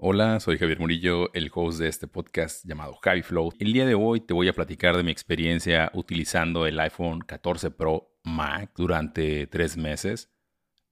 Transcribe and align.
Hola, 0.00 0.38
soy 0.38 0.58
Javier 0.58 0.78
Murillo, 0.78 1.34
el 1.34 1.50
host 1.52 1.80
de 1.80 1.88
este 1.88 2.06
podcast 2.06 2.64
llamado 2.64 2.94
Javi 3.02 3.22
Flow. 3.22 3.52
El 3.58 3.72
día 3.72 3.84
de 3.84 3.96
hoy 3.96 4.20
te 4.20 4.32
voy 4.32 4.46
a 4.46 4.52
platicar 4.52 4.96
de 4.96 5.02
mi 5.02 5.10
experiencia 5.10 5.90
utilizando 5.92 6.66
el 6.66 6.78
iPhone 6.78 7.18
14 7.18 7.72
Pro 7.72 8.16
Max 8.22 8.70
durante 8.76 9.48
tres 9.48 9.76
meses. 9.76 10.30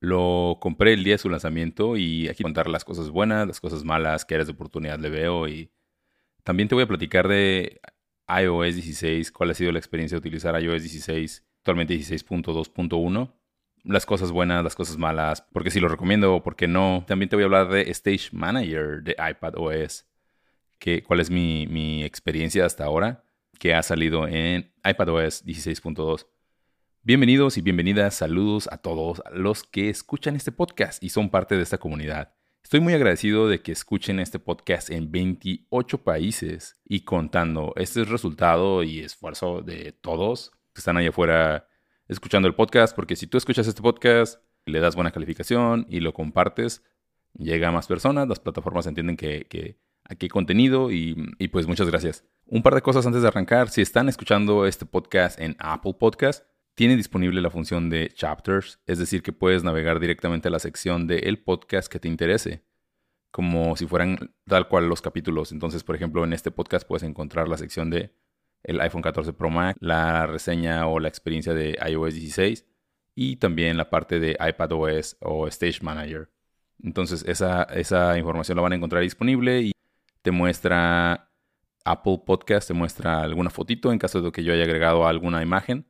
Lo 0.01 0.57
compré 0.59 0.91
el 0.91 1.05
día 1.05 1.13
de 1.13 1.19
su 1.19 1.29
lanzamiento 1.29 1.95
y 1.95 2.27
aquí 2.27 2.43
contar 2.43 2.67
las 2.67 2.83
cosas 2.83 3.09
buenas, 3.09 3.47
las 3.47 3.61
cosas 3.61 3.85
malas, 3.85 4.25
qué 4.25 4.35
áreas 4.35 4.47
de 4.47 4.53
oportunidad 4.55 4.99
le 4.99 5.09
veo 5.09 5.47
y 5.47 5.71
también 6.43 6.67
te 6.67 6.75
voy 6.75 6.83
a 6.83 6.87
platicar 6.87 7.29
de 7.29 7.79
iOS 8.27 8.75
16, 8.75 9.31
cuál 9.31 9.51
ha 9.51 9.53
sido 9.53 9.71
la 9.71 9.79
experiencia 9.79 10.17
de 10.17 10.19
utilizar 10.19 10.61
iOS 10.61 10.81
16, 10.81 11.47
actualmente 11.59 11.95
16.2.1 11.95 13.36
las 13.87 14.05
cosas 14.05 14.31
buenas, 14.31 14.63
las 14.63 14.75
cosas 14.75 14.97
malas, 14.97 15.45
porque 15.53 15.71
si 15.71 15.79
lo 15.79 15.87
recomiendo 15.87 16.35
o 16.35 16.43
por 16.43 16.55
no. 16.67 17.03
También 17.07 17.29
te 17.29 17.35
voy 17.35 17.43
a 17.43 17.45
hablar 17.45 17.69
de 17.69 17.89
Stage 17.91 18.29
Manager 18.31 19.01
de 19.01 19.11
iPad 19.13 19.53
OS, 19.57 20.05
que, 20.77 21.01
cuál 21.03 21.21
es 21.21 21.29
mi, 21.29 21.67
mi 21.67 22.03
experiencia 22.03 22.65
hasta 22.65 22.85
ahora, 22.85 23.23
que 23.59 23.73
ha 23.73 23.81
salido 23.81 24.27
en 24.27 24.71
iPad 24.83 25.09
OS 25.09 25.45
16.2. 25.45 26.27
Bienvenidos 27.01 27.57
y 27.57 27.61
bienvenidas, 27.61 28.15
saludos 28.15 28.67
a 28.71 28.77
todos 28.77 29.23
los 29.31 29.63
que 29.63 29.89
escuchan 29.89 30.35
este 30.35 30.51
podcast 30.51 31.01
y 31.01 31.09
son 31.09 31.29
parte 31.29 31.55
de 31.55 31.63
esta 31.63 31.77
comunidad. 31.77 32.33
Estoy 32.61 32.81
muy 32.81 32.93
agradecido 32.93 33.47
de 33.47 33.61
que 33.61 33.71
escuchen 33.71 34.19
este 34.19 34.39
podcast 34.39 34.89
en 34.89 35.09
28 35.09 36.03
países 36.03 36.75
y 36.83 37.05
contando. 37.05 37.71
Este 37.77 38.01
es 38.01 38.09
resultado 38.09 38.83
y 38.83 38.99
esfuerzo 38.99 39.61
de 39.61 39.93
todos 39.93 40.51
que 40.73 40.81
están 40.81 40.97
allá 40.97 41.09
afuera 41.09 41.69
escuchando 42.07 42.47
el 42.47 42.55
podcast, 42.55 42.95
porque 42.95 43.15
si 43.15 43.27
tú 43.27 43.37
escuchas 43.37 43.67
este 43.67 43.81
podcast, 43.81 44.41
le 44.65 44.79
das 44.79 44.95
buena 44.95 45.11
calificación 45.11 45.85
y 45.89 45.99
lo 45.99 46.13
compartes, 46.13 46.83
llega 47.33 47.69
a 47.69 47.71
más 47.71 47.87
personas, 47.87 48.27
las 48.27 48.39
plataformas 48.39 48.87
entienden 48.87 49.17
que, 49.17 49.79
aquí 50.03 50.25
hay 50.25 50.29
contenido 50.29 50.91
y, 50.91 51.33
pues 51.51 51.67
muchas 51.67 51.89
gracias. 51.89 52.23
Un 52.45 52.63
par 52.63 52.75
de 52.75 52.81
cosas 52.81 53.05
antes 53.05 53.21
de 53.21 53.27
arrancar, 53.27 53.69
si 53.69 53.81
están 53.81 54.09
escuchando 54.09 54.65
este 54.65 54.85
podcast 54.85 55.39
en 55.39 55.55
Apple 55.59 55.95
Podcast, 55.99 56.45
tiene 56.75 56.95
disponible 56.95 57.41
la 57.41 57.49
función 57.49 57.89
de 57.89 58.09
chapters, 58.13 58.79
es 58.85 58.99
decir, 58.99 59.23
que 59.23 59.33
puedes 59.33 59.63
navegar 59.63 59.99
directamente 59.99 60.47
a 60.47 60.51
la 60.51 60.59
sección 60.59 61.07
del 61.07 61.39
podcast 61.43 61.91
que 61.91 61.99
te 61.99 62.07
interese, 62.07 62.63
como 63.31 63.75
si 63.75 63.87
fueran 63.87 64.35
tal 64.45 64.67
cual 64.67 64.87
los 64.87 65.01
capítulos. 65.01 65.51
Entonces, 65.51 65.83
por 65.83 65.95
ejemplo, 65.95 66.23
en 66.23 66.33
este 66.33 66.51
podcast 66.51 66.87
puedes 66.87 67.03
encontrar 67.03 67.47
la 67.47 67.57
sección 67.57 67.89
de 67.89 68.13
el 68.67 68.79
iPhone 68.81 69.01
14 69.01 69.33
Pro 69.33 69.49
Max, 69.49 69.77
la 69.81 70.27
reseña 70.27 70.87
o 70.87 70.99
la 70.99 71.07
experiencia 71.07 71.53
de 71.53 71.79
iOS 71.89 72.13
16 72.13 72.65
y 73.15 73.37
también 73.37 73.77
la 73.77 73.89
parte 73.89 74.19
de 74.19 74.37
iPadOS 74.39 75.17
o 75.21 75.47
Stage 75.47 75.79
Manager. 75.81 76.29
Entonces 76.83 77.23
esa, 77.27 77.63
esa 77.63 78.17
información 78.17 78.57
la 78.57 78.61
van 78.61 78.73
a 78.73 78.75
encontrar 78.75 79.01
disponible 79.01 79.61
y 79.61 79.71
te 80.21 80.31
muestra 80.31 81.31
Apple 81.85 82.21
Podcast, 82.25 82.67
te 82.67 82.73
muestra 82.73 83.21
alguna 83.21 83.49
fotito 83.49 83.91
en 83.91 83.97
caso 83.97 84.21
de 84.21 84.31
que 84.31 84.43
yo 84.43 84.53
haya 84.53 84.63
agregado 84.63 85.07
alguna 85.07 85.41
imagen 85.41 85.87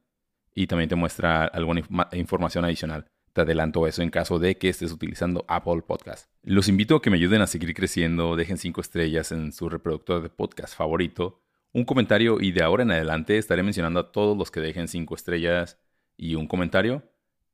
y 0.54 0.68
también 0.68 0.88
te 0.88 0.96
muestra 0.96 1.46
alguna 1.46 1.82
información 2.14 2.64
adicional. 2.64 3.08
Te 3.34 3.42
adelanto 3.42 3.86
eso 3.88 4.04
en 4.04 4.10
caso 4.12 4.40
de 4.40 4.58
que 4.58 4.70
estés 4.70 4.92
utilizando 4.92 5.46
Apple 5.48 5.82
Podcast. 5.86 6.30
Los 6.44 6.70
invito 6.70 6.96
a 6.96 7.02
que 7.02 7.10
me 7.10 7.18
ayuden 7.18 7.42
a 7.42 7.48
seguir 7.48 7.74
creciendo, 7.74 8.36
dejen 8.36 8.58
5 8.58 8.82
estrellas 8.82 9.32
en 9.32 9.52
su 9.52 9.68
reproductor 9.68 10.22
de 10.22 10.30
podcast 10.30 10.76
favorito 10.76 11.42
un 11.74 11.86
comentario 11.86 12.40
y 12.42 12.52
de 12.52 12.64
ahora 12.64 12.84
en 12.84 12.92
adelante 12.92 13.38
estaré 13.38 13.64
mencionando 13.64 14.00
a 14.00 14.12
todos 14.12 14.38
los 14.38 14.52
que 14.52 14.60
dejen 14.60 14.88
5 14.88 15.16
estrellas 15.16 15.80
y 16.16 16.36
un 16.36 16.48
comentario. 16.48 17.04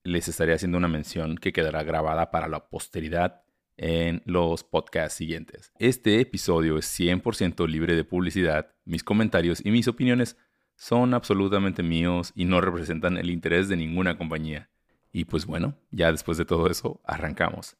Les 0.03 0.28
estaré 0.28 0.53
haciendo 0.53 0.78
una 0.78 0.88
mención 0.88 1.36
que 1.38 1.53
quedará 1.53 1.83
grabada 1.83 2.31
para 2.31 2.47
la 2.47 2.67
posteridad 2.69 3.44
en 3.78 4.22
los 4.25 4.64
podcasts 4.64 5.17
siguientes. 5.17 5.72
Este 5.80 6.19
episodio 6.19 6.78
es 6.78 7.00
100% 7.00 7.67
libre 7.67 7.95
de 7.95 8.03
publicidad. 8.03 8.73
Mis 8.86 9.03
comentarios 9.03 9.66
y 9.66 9.72
mis 9.72 9.88
opiniones 9.88 10.38
son 10.75 11.14
absolutamente 11.14 11.84
míos 11.84 12.31
y 12.36 12.45
no 12.45 12.61
representan 12.61 13.17
el 13.17 13.30
interés 13.30 13.69
de 13.69 13.78
ninguna 13.78 14.18
compañía. 14.18 14.69
Y 15.12 15.25
pues 15.25 15.46
bueno, 15.46 15.75
ya 15.91 16.12
después 16.12 16.38
de 16.38 16.46
todo 16.46 16.68
eso, 16.68 17.02
arrancamos. 17.06 17.78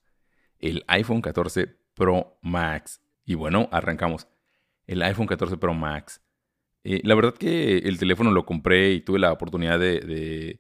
El 0.60 0.84
iPhone 0.88 1.22
14 1.22 1.68
Pro 1.94 2.38
Max. 2.42 3.02
Y 3.26 3.36
bueno, 3.36 3.70
arrancamos. 3.72 4.28
El 4.86 5.02
iPhone 5.02 5.28
14 5.28 5.58
Pro 5.58 5.74
Max 5.74 6.23
eh, 6.84 7.02
la 7.04 7.16
verdad 7.16 7.34
que 7.34 7.78
el 7.78 7.98
teléfono 7.98 8.32
lo 8.32 8.46
compré 8.46 8.92
y 8.92 9.02
tuve 9.02 9.20
la 9.20 9.32
oportunidad 9.32 9.80
de, 9.80 10.60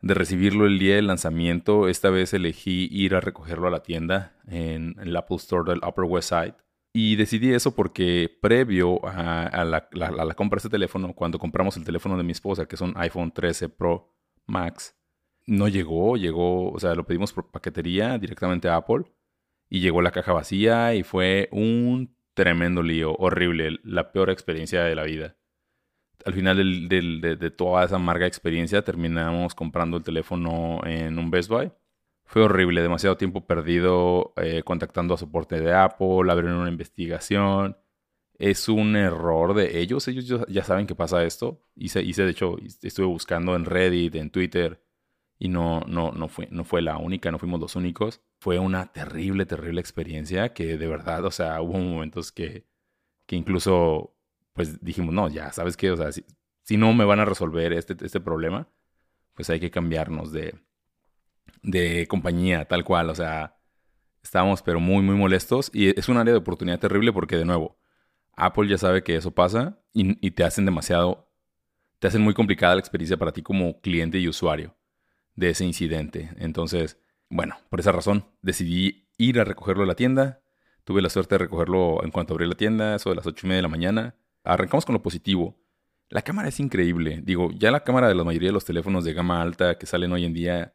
recibirlo 0.00 0.66
el 0.66 0.78
día 0.78 0.96
del 0.96 1.06
lanzamiento. 1.06 1.88
Esta 1.88 2.10
vez 2.10 2.32
elegí 2.32 2.88
ir 2.90 3.14
a 3.14 3.20
recogerlo 3.20 3.68
a 3.68 3.70
la 3.70 3.82
tienda 3.82 4.36
en, 4.46 4.96
el 5.00 5.14
Apple 5.16 5.36
Store 5.36 5.70
del 5.70 5.80
Upper 5.86 6.04
West 6.04 6.30
Side. 6.30 6.54
Y 6.92 7.16
decidí 7.16 7.52
eso 7.52 7.74
porque 7.74 8.38
previo 8.40 9.04
a, 9.04 9.64
la, 9.64 10.34
compra 10.34 10.56
de 10.56 10.60
este 10.60 10.70
teléfono, 10.70 11.12
cuando 11.14 11.38
compramos 11.38 11.76
el 11.76 11.84
teléfono 11.84 12.16
de 12.16 12.24
mi 12.24 12.32
esposa, 12.32 12.66
que 12.66 12.76
es 12.76 12.80
un 12.80 12.94
iPhone 12.96 13.30
13 13.30 13.68
Pro 13.68 14.14
Max, 14.46 14.96
no 15.46 15.68
llegó, 15.68 16.16
llegó, 16.16 16.72
o 16.72 16.78
sea, 16.80 16.94
lo 16.94 17.06
pedimos 17.06 17.32
por 17.32 17.50
paquetería 17.50 18.18
directamente 18.18 18.68
a 18.68 18.76
Apple 18.76 19.04
y 19.68 19.80
llegó 19.80 20.02
la 20.02 20.10
caja 20.10 20.32
vacía 20.32 20.94
y 20.94 21.02
fue 21.02 21.48
un 21.52 22.16
tremendo 22.34 22.82
lío, 22.82 23.14
horrible, 23.14 23.78
la 23.82 24.12
peor 24.12 24.30
experiencia 24.30 24.82
de 24.82 24.94
la 24.94 25.04
vida 25.04 25.37
al 26.24 26.34
final 26.34 26.88
de, 26.88 27.50
toda 27.56 27.84
esa 27.84 27.96
amarga 27.96 28.26
experiencia 28.26 28.82
terminamos 28.82 29.54
comprando 29.54 29.96
el 29.96 30.02
teléfono 30.02 30.80
en 30.84 31.18
un 31.18 31.30
Best 31.30 31.48
Buy. 31.48 31.72
Fue 32.24 32.42
horrible, 32.42 32.82
demasiado 32.82 33.16
tiempo 33.16 33.46
perdido 33.46 34.34
eh, 34.36 34.62
contactando 34.62 35.14
a 35.14 35.18
soporte 35.18 35.60
de 35.60 35.72
Apple, 35.72 36.30
abrieron 36.30 36.60
una 36.60 36.70
investigación. 36.70 37.76
Es 38.38 38.68
un 38.68 38.96
error 38.96 39.54
de 39.54 39.80
ellos, 39.80 40.06
ellos 40.08 40.44
ya 40.48 40.64
saben 40.64 40.86
que 40.86 40.94
pasa 40.94 41.24
esto. 41.24 41.62
Hice, 41.74 42.02
hice 42.02 42.24
de 42.24 42.30
hecho, 42.32 42.56
estuve 42.82 43.06
buscando 43.06 43.56
en 43.56 43.64
Reddit, 43.64 44.14
en 44.16 44.30
Twitter, 44.30 44.80
y 45.38 45.48
no, 45.48 45.80
no, 45.86 46.12
no, 46.12 46.28
fue, 46.28 46.48
no 46.50 46.64
fue 46.64 46.82
la 46.82 46.98
única, 46.98 47.30
no 47.30 47.38
fuimos 47.38 47.60
los 47.60 47.76
únicos. 47.76 48.20
Fue 48.40 48.58
una 48.58 48.92
terrible, 48.92 49.46
terrible 49.46 49.80
experiencia 49.80 50.52
que 50.52 50.76
de 50.76 50.86
verdad, 50.88 51.24
o 51.24 51.30
sea, 51.30 51.60
hubo 51.62 51.78
momentos 51.78 52.32
que, 52.32 52.66
que 53.26 53.36
incluso 53.36 54.17
pues 54.58 54.80
dijimos, 54.84 55.14
no, 55.14 55.28
ya, 55.28 55.52
¿sabes 55.52 55.76
qué? 55.76 55.92
O 55.92 55.96
sea, 55.96 56.10
si, 56.10 56.76
no 56.76 56.92
me 56.92 57.04
van 57.04 57.20
a 57.20 57.24
resolver 57.24 57.72
este, 57.72 57.94
este 58.04 58.18
problema, 58.18 58.68
pues 59.34 59.48
hay 59.50 59.60
que 59.60 59.70
cambiarnos 59.70 60.32
de, 60.32 60.58
de 61.62 62.08
compañía, 62.08 62.64
tal 62.64 62.82
cual. 62.82 63.08
O 63.10 63.14
sea, 63.14 63.56
estábamos 64.20 64.62
pero 64.62 64.80
muy, 64.80 65.00
muy 65.00 65.14
molestos 65.14 65.70
y 65.72 65.96
es 65.96 66.08
un 66.08 66.16
área 66.16 66.32
de 66.32 66.40
oportunidad 66.40 66.80
terrible 66.80 67.12
porque, 67.12 67.36
de 67.36 67.44
nuevo, 67.44 67.78
Apple 68.32 68.68
ya 68.68 68.78
sabe 68.78 69.04
que 69.04 69.14
eso 69.14 69.30
pasa 69.30 69.78
y, 69.92 70.26
y 70.26 70.32
te 70.32 70.42
hacen 70.42 70.64
demasiado, 70.64 71.30
te 72.00 72.08
hacen 72.08 72.22
muy 72.22 72.34
complicada 72.34 72.74
la 72.74 72.80
experiencia 72.80 73.16
para 73.16 73.30
ti 73.30 73.42
como 73.42 73.80
cliente 73.80 74.18
y 74.18 74.26
usuario 74.26 74.76
de 75.36 75.50
ese 75.50 75.64
incidente. 75.64 76.30
Entonces, 76.38 76.98
bueno, 77.30 77.58
por 77.70 77.78
esa 77.78 77.92
razón 77.92 78.24
decidí 78.42 79.08
ir 79.18 79.38
a 79.38 79.44
recogerlo 79.44 79.84
a 79.84 79.86
la 79.86 79.94
tienda. 79.94 80.42
Tuve 80.82 81.00
la 81.00 81.10
suerte 81.10 81.36
de 81.36 81.38
recogerlo 81.38 82.02
en 82.02 82.10
cuanto 82.10 82.34
abrí 82.34 82.48
la 82.48 82.56
tienda, 82.56 82.96
eso 82.96 83.10
de 83.10 83.16
las 83.16 83.26
ocho 83.26 83.46
y 83.46 83.50
media 83.50 83.58
de 83.58 83.62
la 83.62 83.68
mañana. 83.68 84.17
Arrancamos 84.44 84.84
con 84.84 84.94
lo 84.94 85.02
positivo. 85.02 85.56
La 86.10 86.22
cámara 86.22 86.48
es 86.48 86.58
increíble. 86.60 87.20
Digo, 87.22 87.50
ya 87.52 87.70
la 87.70 87.84
cámara 87.84 88.08
de 88.08 88.14
la 88.14 88.24
mayoría 88.24 88.48
de 88.48 88.54
los 88.54 88.64
teléfonos 88.64 89.04
de 89.04 89.12
gama 89.12 89.42
alta 89.42 89.76
que 89.78 89.86
salen 89.86 90.12
hoy 90.12 90.24
en 90.24 90.32
día 90.32 90.74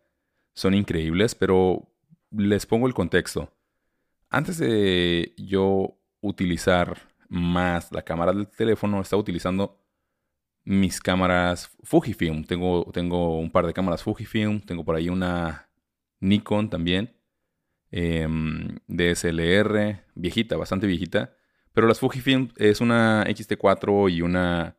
son 0.53 0.73
increíbles, 0.73 1.33
pero 1.33 1.91
les 2.31 2.65
pongo 2.65 2.87
el 2.87 2.93
contexto. 2.93 3.51
Antes 4.29 4.57
de 4.57 5.33
yo 5.37 5.97
utilizar 6.21 6.97
más 7.29 7.91
la 7.91 8.03
cámara 8.03 8.33
del 8.33 8.47
teléfono, 8.47 9.01
estaba 9.01 9.21
utilizando 9.21 9.79
mis 10.63 10.99
cámaras 10.99 11.71
Fujifilm. 11.83 12.43
Tengo, 12.45 12.89
tengo 12.93 13.39
un 13.39 13.51
par 13.51 13.65
de 13.65 13.73
cámaras 13.73 14.03
Fujifilm, 14.03 14.61
tengo 14.61 14.85
por 14.85 14.95
ahí 14.95 15.09
una 15.09 15.69
Nikon 16.19 16.69
también, 16.69 17.15
em, 17.91 18.79
DSLR, 18.87 20.03
viejita, 20.15 20.57
bastante 20.57 20.87
viejita. 20.87 21.35
Pero 21.73 21.87
las 21.87 21.99
Fujifilm 21.99 22.49
es 22.55 22.81
una 22.81 23.23
X-T4 23.27 24.11
y 24.11 24.21
una 24.21 24.77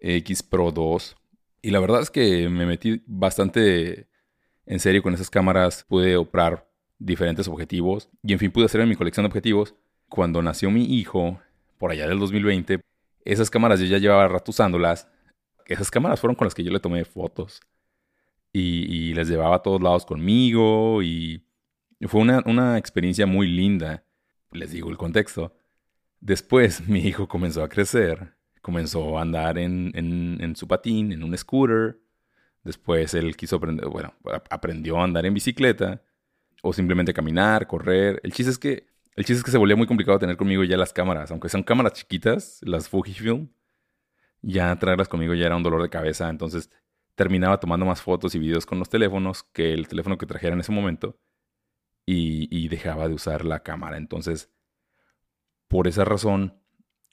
X 0.00 0.42
Pro 0.42 0.72
2. 0.72 1.16
Y 1.62 1.70
la 1.70 1.80
verdad 1.80 2.00
es 2.02 2.10
que 2.10 2.48
me 2.48 2.66
metí 2.66 3.02
bastante 3.06 4.08
en 4.66 4.80
serio 4.80 5.02
con 5.02 5.14
esas 5.14 5.30
cámaras. 5.30 5.84
Pude 5.84 6.16
operar 6.16 6.68
diferentes 6.98 7.46
objetivos. 7.46 8.08
Y 8.22 8.32
en 8.32 8.38
fin, 8.38 8.50
pude 8.50 8.64
hacer 8.64 8.80
en 8.80 8.88
mi 8.88 8.96
colección 8.96 9.24
de 9.24 9.28
objetivos. 9.28 9.74
Cuando 10.08 10.42
nació 10.42 10.70
mi 10.70 10.84
hijo, 10.98 11.40
por 11.78 11.90
allá 11.90 12.08
del 12.08 12.18
2020, 12.18 12.80
esas 13.24 13.50
cámaras 13.50 13.80
yo 13.80 13.86
ya 13.86 13.98
llevaba 13.98 14.28
rato 14.28 14.50
usándolas. 14.50 15.08
Esas 15.66 15.90
cámaras 15.90 16.20
fueron 16.20 16.36
con 16.36 16.46
las 16.46 16.54
que 16.54 16.64
yo 16.64 16.72
le 16.72 16.80
tomé 16.80 17.04
fotos. 17.04 17.60
Y, 18.52 19.10
y 19.10 19.14
las 19.14 19.28
llevaba 19.28 19.56
a 19.56 19.62
todos 19.62 19.82
lados 19.82 20.06
conmigo. 20.06 21.02
Y 21.02 21.44
fue 22.08 22.22
una, 22.22 22.42
una 22.46 22.78
experiencia 22.78 23.26
muy 23.26 23.46
linda. 23.46 24.04
Les 24.52 24.70
digo 24.70 24.90
el 24.90 24.96
contexto. 24.96 25.54
Después 26.24 26.80
mi 26.88 27.00
hijo 27.00 27.28
comenzó 27.28 27.62
a 27.62 27.68
crecer, 27.68 28.34
comenzó 28.62 29.18
a 29.18 29.22
andar 29.22 29.58
en, 29.58 30.54
su 30.56 30.66
patín, 30.66 31.12
en 31.12 31.22
un 31.22 31.36
scooter. 31.36 32.00
Después 32.64 33.12
él 33.12 33.36
quiso 33.36 33.56
aprender, 33.56 33.86
bueno, 33.88 34.14
aprendió 34.50 34.98
a 34.98 35.04
andar 35.04 35.26
en 35.26 35.34
bicicleta 35.34 36.02
o 36.62 36.72
simplemente 36.72 37.12
caminar, 37.12 37.66
correr. 37.66 38.20
El 38.24 38.32
chiste 38.32 38.50
es 38.50 38.58
que 38.58 38.86
El 39.16 39.24
chiste 39.26 39.40
es 39.40 39.44
que 39.44 39.50
se 39.50 39.58
volvía 39.58 39.76
muy 39.76 39.86
complicado 39.86 40.18
tener 40.18 40.36
conmigo 40.38 40.64
ya 40.64 40.78
las 40.78 40.92
cámaras, 40.94 41.30
aunque 41.30 41.50
son 41.50 41.62
cámaras 41.62 41.92
chiquitas, 41.92 42.60
las 42.62 42.88
Fujifilm, 42.88 43.50
ya 44.42 44.74
traerlas 44.78 45.08
conmigo 45.08 45.34
ya 45.34 45.46
era 45.46 45.56
un 45.56 45.62
dolor 45.62 45.82
de 45.82 45.90
cabeza, 45.90 46.28
entonces 46.30 46.70
terminaba 47.14 47.60
tomando 47.60 47.86
más 47.86 48.02
fotos 48.02 48.34
y 48.34 48.38
videos 48.38 48.66
con 48.66 48.78
los 48.78 48.88
teléfonos 48.88 49.44
que 49.44 49.72
el 49.74 49.88
teléfono 49.88 50.18
que 50.18 50.26
trajera 50.26 50.54
en 50.54 50.60
ese 50.60 50.72
momento 50.72 51.18
y, 52.06 52.68
dejaba 52.68 53.08
de 53.08 53.14
usar 53.14 53.44
la 53.44 53.62
cámara. 53.62 53.96
Entonces, 53.96 54.50
por 55.74 55.88
esa 55.88 56.04
razón, 56.04 56.54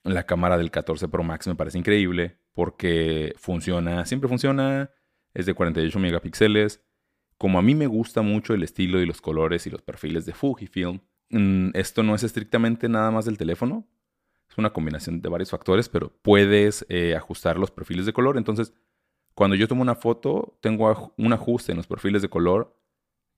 la 0.03 0.27
cámara 0.27 0.55
del 0.55 0.69
14 0.69 1.07
Pro 1.07 1.23
Max 1.23 1.47
me 1.47 1.55
parece 1.55 1.79
increíble 1.79 2.37
porque 2.53 3.33
funciona, 3.35 4.05
siempre 4.05 4.29
funciona, 4.29 4.91
es 5.33 5.47
de 5.47 5.55
48 5.55 5.97
megapíxeles. 5.97 6.85
Como 7.39 7.57
a 7.57 7.63
mí 7.63 7.73
me 7.73 7.87
gusta 7.87 8.21
mucho 8.21 8.53
el 8.53 8.61
estilo 8.61 9.01
y 9.01 9.07
los 9.07 9.19
colores 9.19 9.65
y 9.65 9.71
los 9.71 9.81
perfiles 9.81 10.27
de 10.27 10.33
Fujifilm, 10.33 10.99
mm, 11.31 11.69
esto 11.73 12.03
no 12.03 12.13
es 12.13 12.21
estrictamente 12.21 12.87
nada 12.87 13.09
más 13.09 13.25
del 13.25 13.39
teléfono, 13.39 13.87
es 14.47 14.55
una 14.59 14.71
combinación 14.71 15.23
de 15.23 15.29
varios 15.29 15.49
factores, 15.49 15.89
pero 15.89 16.15
puedes 16.21 16.85
eh, 16.87 17.15
ajustar 17.15 17.57
los 17.57 17.71
perfiles 17.71 18.05
de 18.05 18.13
color. 18.13 18.37
Entonces, 18.37 18.75
cuando 19.33 19.55
yo 19.55 19.67
tomo 19.67 19.81
una 19.81 19.95
foto, 19.95 20.59
tengo 20.61 21.15
un 21.17 21.33
ajuste 21.33 21.71
en 21.71 21.77
los 21.77 21.87
perfiles 21.87 22.21
de 22.21 22.29
color 22.29 22.79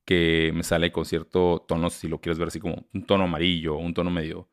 que 0.04 0.52
me 0.54 0.64
sale 0.64 0.92
con 0.92 1.06
cierto 1.06 1.64
tono, 1.66 1.90
si 1.90 2.10
lo 2.10 2.20
quieres 2.20 2.40
ver 2.40 2.50
así 2.50 2.60
como 2.60 2.90
un 2.94 3.06
tono 3.06 3.24
amarillo, 3.24 3.78
un 3.78 3.94
tono 3.94 4.12
medio 4.12 4.50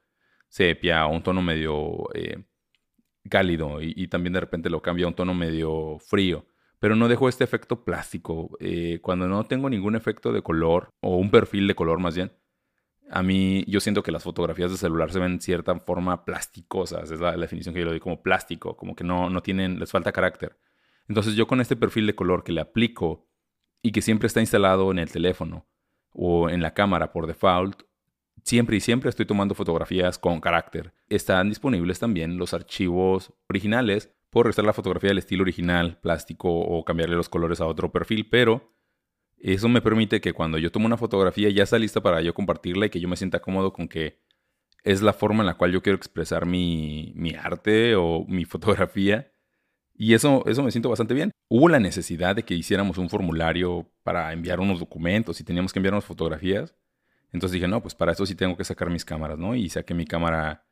sepia, 0.50 1.06
o 1.06 1.12
un 1.14 1.22
tono 1.22 1.40
medio 1.40 2.12
eh, 2.14 2.44
cálido, 3.30 3.80
y, 3.80 4.08
también 4.08 4.34
de 4.34 4.40
repente 4.40 4.68
lo 4.68 4.82
cambia 4.82 5.06
a 5.06 5.08
un 5.08 5.14
tono 5.14 5.32
medio 5.32 5.98
frío. 6.00 6.46
Pero 6.78 6.96
no 6.96 7.08
dejo 7.08 7.28
este 7.28 7.44
efecto 7.44 7.84
plástico. 7.84 8.56
Eh, 8.60 9.00
cuando 9.02 9.28
no 9.28 9.44
tengo 9.44 9.70
ningún 9.70 9.96
efecto 9.96 10.32
de 10.32 10.42
color, 10.42 10.90
o 11.00 11.16
un 11.16 11.30
perfil 11.30 11.66
de 11.66 11.74
color 11.74 12.00
más 12.00 12.16
bien, 12.16 12.32
a 13.10 13.22
mí 13.22 13.64
yo 13.66 13.80
siento 13.80 14.02
que 14.02 14.12
las 14.12 14.22
fotografías 14.22 14.70
de 14.70 14.76
celular 14.76 15.10
se 15.12 15.18
ven 15.18 15.32
en 15.32 15.40
cierta 15.40 15.78
forma 15.80 16.24
plásticosas. 16.24 17.10
Es 17.10 17.20
la, 17.20 17.36
definición 17.36 17.74
que 17.74 17.80
yo 17.80 17.86
le 17.86 17.92
doy 17.92 18.00
como 18.00 18.22
plástico, 18.22 18.76
como 18.76 18.94
que 18.94 19.04
no, 19.04 19.30
no 19.30 19.42
tienen, 19.42 19.78
les 19.78 19.90
falta 19.90 20.12
carácter. 20.12 20.58
Entonces 21.08 21.34
yo 21.34 21.46
con 21.46 21.60
este 21.60 21.76
perfil 21.76 22.06
de 22.06 22.14
color 22.14 22.44
que 22.44 22.52
le 22.52 22.60
aplico 22.60 23.28
y 23.82 23.92
que 23.92 24.02
siempre 24.02 24.26
está 24.26 24.40
instalado 24.40 24.90
en 24.90 24.98
el 24.98 25.10
teléfono 25.10 25.66
o 26.12 26.48
en 26.50 26.62
la 26.62 26.72
cámara 26.74 27.12
por 27.12 27.26
default, 27.26 27.82
siempre 28.50 28.76
y 28.76 28.80
siempre 28.80 29.08
estoy 29.08 29.26
tomando 29.26 29.54
fotografías 29.54 30.18
con 30.18 30.40
carácter. 30.40 30.92
Están 31.08 31.48
disponibles 31.48 32.00
también 32.00 32.36
los 32.36 32.52
archivos 32.52 33.32
originales. 33.48 34.12
Puedo 34.28 34.44
regresar 34.44 34.64
la 34.64 34.72
fotografía 34.72 35.10
del 35.10 35.18
estilo 35.18 35.42
original, 35.42 35.98
plástico 36.02 36.50
o 36.50 36.84
cambiarle 36.84 37.14
los 37.14 37.28
colores 37.28 37.60
a 37.60 37.66
otro 37.66 37.92
perfil, 37.92 38.28
pero 38.28 38.74
eso 39.38 39.68
me 39.68 39.80
permite 39.80 40.20
que 40.20 40.32
cuando 40.32 40.58
yo 40.58 40.72
tomo 40.72 40.86
una 40.86 40.96
fotografía 40.96 41.48
ya 41.50 41.62
está 41.62 41.78
lista 41.78 42.00
para 42.00 42.22
yo 42.22 42.34
compartirla 42.34 42.86
y 42.86 42.90
que 42.90 42.98
yo 42.98 43.08
me 43.08 43.16
sienta 43.16 43.38
cómodo 43.40 43.72
con 43.72 43.86
que 43.86 44.18
es 44.82 45.00
la 45.00 45.12
forma 45.12 45.42
en 45.42 45.46
la 45.46 45.54
cual 45.54 45.70
yo 45.70 45.80
quiero 45.80 45.96
expresar 45.96 46.44
mi, 46.44 47.12
mi 47.14 47.34
arte 47.34 47.94
o 47.94 48.24
mi 48.26 48.44
fotografía 48.54 49.30
y 49.94 50.14
eso, 50.14 50.42
eso 50.46 50.64
me 50.64 50.72
siento 50.72 50.88
bastante 50.88 51.14
bien. 51.14 51.30
Hubo 51.48 51.68
la 51.68 51.78
necesidad 51.78 52.34
de 52.34 52.42
que 52.42 52.54
hiciéramos 52.54 52.98
un 52.98 53.10
formulario 53.10 53.86
para 54.02 54.32
enviar 54.32 54.58
unos 54.58 54.80
documentos 54.80 55.40
y 55.40 55.44
teníamos 55.44 55.72
que 55.72 55.78
enviar 55.78 55.94
unas 55.94 56.04
fotografías. 56.04 56.74
Entonces 57.32 57.52
dije, 57.54 57.68
no, 57.68 57.82
pues 57.82 57.94
para 57.94 58.12
eso 58.12 58.26
sí 58.26 58.34
tengo 58.34 58.56
que 58.56 58.64
sacar 58.64 58.90
mis 58.90 59.04
cámaras, 59.04 59.38
¿no? 59.38 59.54
Y 59.54 59.68
saqué 59.68 59.94
mi 59.94 60.04
cámara, 60.06 60.66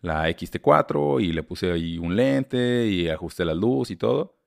la 0.00 0.28
XT4, 0.28 1.22
y 1.22 1.32
le 1.32 1.42
puse 1.42 1.72
ahí 1.72 1.98
un 1.98 2.16
lente 2.16 2.86
y 2.86 3.08
ajusté 3.08 3.44
la 3.44 3.54
luz 3.54 3.90
y 3.90 3.96
todo. 3.96 4.38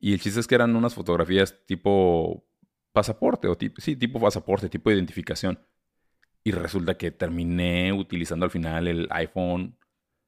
Y 0.00 0.12
el 0.12 0.20
chiste 0.20 0.40
es 0.40 0.46
que 0.46 0.54
eran 0.54 0.74
unas 0.76 0.94
fotografías 0.94 1.54
tipo 1.66 2.46
pasaporte, 2.92 3.48
o 3.48 3.56
tipo, 3.56 3.80
sí, 3.80 3.96
tipo 3.96 4.20
pasaporte, 4.20 4.68
tipo 4.68 4.90
de 4.90 4.96
identificación. 4.96 5.58
Y 6.44 6.52
resulta 6.52 6.96
que 6.96 7.10
terminé 7.10 7.92
utilizando 7.92 8.44
al 8.44 8.50
final 8.50 8.86
el 8.88 9.08
iPhone 9.10 9.78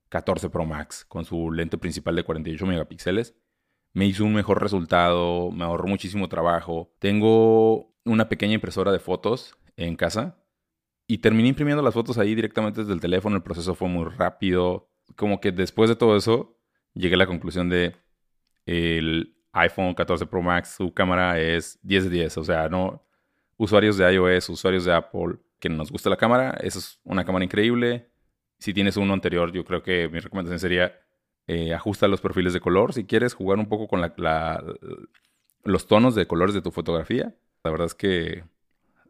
14 0.08 0.50
Pro 0.50 0.64
Max 0.64 1.04
con 1.04 1.24
su 1.24 1.50
lente 1.52 1.78
principal 1.78 2.16
de 2.16 2.24
48 2.24 2.66
megapíxeles 2.66 3.34
me 3.96 4.04
hizo 4.04 4.26
un 4.26 4.34
mejor 4.34 4.60
resultado, 4.60 5.50
me 5.50 5.64
ahorró 5.64 5.88
muchísimo 5.88 6.28
trabajo. 6.28 6.92
Tengo 6.98 7.94
una 8.04 8.28
pequeña 8.28 8.52
impresora 8.52 8.92
de 8.92 8.98
fotos 8.98 9.56
en 9.76 9.96
casa 9.96 10.36
y 11.06 11.18
terminé 11.18 11.48
imprimiendo 11.48 11.82
las 11.82 11.94
fotos 11.94 12.18
ahí 12.18 12.34
directamente 12.34 12.80
desde 12.80 12.92
el 12.92 13.00
teléfono. 13.00 13.36
El 13.36 13.42
proceso 13.42 13.74
fue 13.74 13.88
muy 13.88 14.04
rápido. 14.04 14.88
Como 15.14 15.40
que 15.40 15.52
después 15.52 15.88
de 15.88 15.96
todo 15.96 16.16
eso, 16.16 16.58
llegué 16.94 17.14
a 17.14 17.18
la 17.18 17.26
conclusión 17.26 17.68
de 17.68 17.94
el 18.66 19.36
iPhone 19.52 19.94
14 19.94 20.26
Pro 20.26 20.42
Max, 20.42 20.74
su 20.76 20.92
cámara 20.92 21.38
es 21.40 21.78
10 21.82 22.04
de 22.04 22.10
10. 22.10 22.38
O 22.38 22.44
sea, 22.44 22.68
no 22.68 23.06
usuarios 23.56 23.96
de 23.96 24.12
iOS, 24.12 24.48
usuarios 24.50 24.84
de 24.84 24.92
Apple, 24.92 25.36
que 25.58 25.68
nos 25.68 25.90
gusta 25.90 26.10
la 26.10 26.16
cámara, 26.16 26.58
esa 26.60 26.78
es 26.78 27.00
una 27.04 27.24
cámara 27.24 27.44
increíble. 27.44 28.10
Si 28.58 28.74
tienes 28.74 28.96
uno 28.96 29.12
anterior, 29.12 29.52
yo 29.52 29.64
creo 29.64 29.82
que 29.82 30.08
mi 30.08 30.18
recomendación 30.18 30.58
sería 30.58 30.98
eh, 31.46 31.74
ajusta 31.74 32.08
los 32.08 32.20
perfiles 32.20 32.52
de 32.52 32.60
color. 32.60 32.92
Si 32.92 33.04
quieres 33.04 33.34
jugar 33.34 33.58
un 33.58 33.68
poco 33.68 33.88
con 33.88 34.00
la, 34.00 34.64
los 35.64 35.86
tonos 35.86 36.14
de 36.14 36.26
colores 36.26 36.54
de 36.54 36.62
tu 36.62 36.70
fotografía, 36.70 37.34
la 37.64 37.70
verdad 37.70 37.86
es 37.86 37.94
que, 37.94 38.44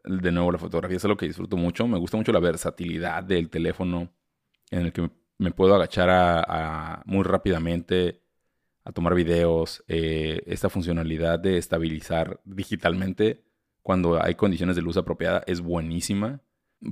de 0.07 0.31
nuevo, 0.31 0.51
la 0.51 0.57
fotografía 0.57 0.97
es 0.97 1.05
algo 1.05 1.17
que 1.17 1.27
disfruto 1.27 1.57
mucho. 1.57 1.87
Me 1.87 1.97
gusta 1.97 2.17
mucho 2.17 2.31
la 2.31 2.39
versatilidad 2.39 3.23
del 3.23 3.49
teléfono 3.49 4.11
en 4.71 4.85
el 4.85 4.93
que 4.93 5.09
me 5.37 5.51
puedo 5.51 5.75
agachar 5.75 6.09
a, 6.09 7.03
muy 7.05 7.23
rápidamente 7.23 8.21
a 8.83 8.91
tomar 8.91 9.13
videos. 9.15 9.83
Eh, 9.87 10.41
esta 10.47 10.69
funcionalidad 10.69 11.39
de 11.39 11.57
estabilizar 11.57 12.39
digitalmente 12.45 13.43
cuando 13.81 14.21
hay 14.21 14.35
condiciones 14.35 14.75
de 14.75 14.81
luz 14.81 14.97
apropiada 14.97 15.43
es 15.47 15.61
buenísima. 15.61 16.41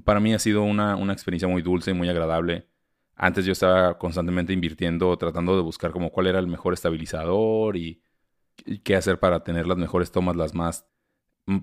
Para 0.03 0.19
mí 0.19 0.33
ha 0.33 0.39
sido 0.39 0.63
una, 0.63 0.95
una 0.95 1.13
experiencia 1.13 1.47
muy 1.47 1.61
dulce 1.61 1.91
y 1.91 1.93
muy 1.93 2.09
agradable 2.09 2.67
antes 3.15 3.45
yo 3.45 3.53
estaba 3.53 3.97
constantemente 3.97 4.53
invirtiendo, 4.53 5.17
tratando 5.17 5.55
de 5.55 5.61
buscar 5.61 5.91
como 5.91 6.11
cuál 6.11 6.27
era 6.27 6.39
el 6.39 6.47
mejor 6.47 6.73
estabilizador 6.73 7.77
y, 7.77 8.01
qué 8.83 8.95
hacer 8.95 9.19
para 9.19 9.43
tener 9.43 9.67
las 9.67 9.77
mejores 9.77 10.11
tomas, 10.11 10.37
las 10.37 10.53
más, 10.53 10.87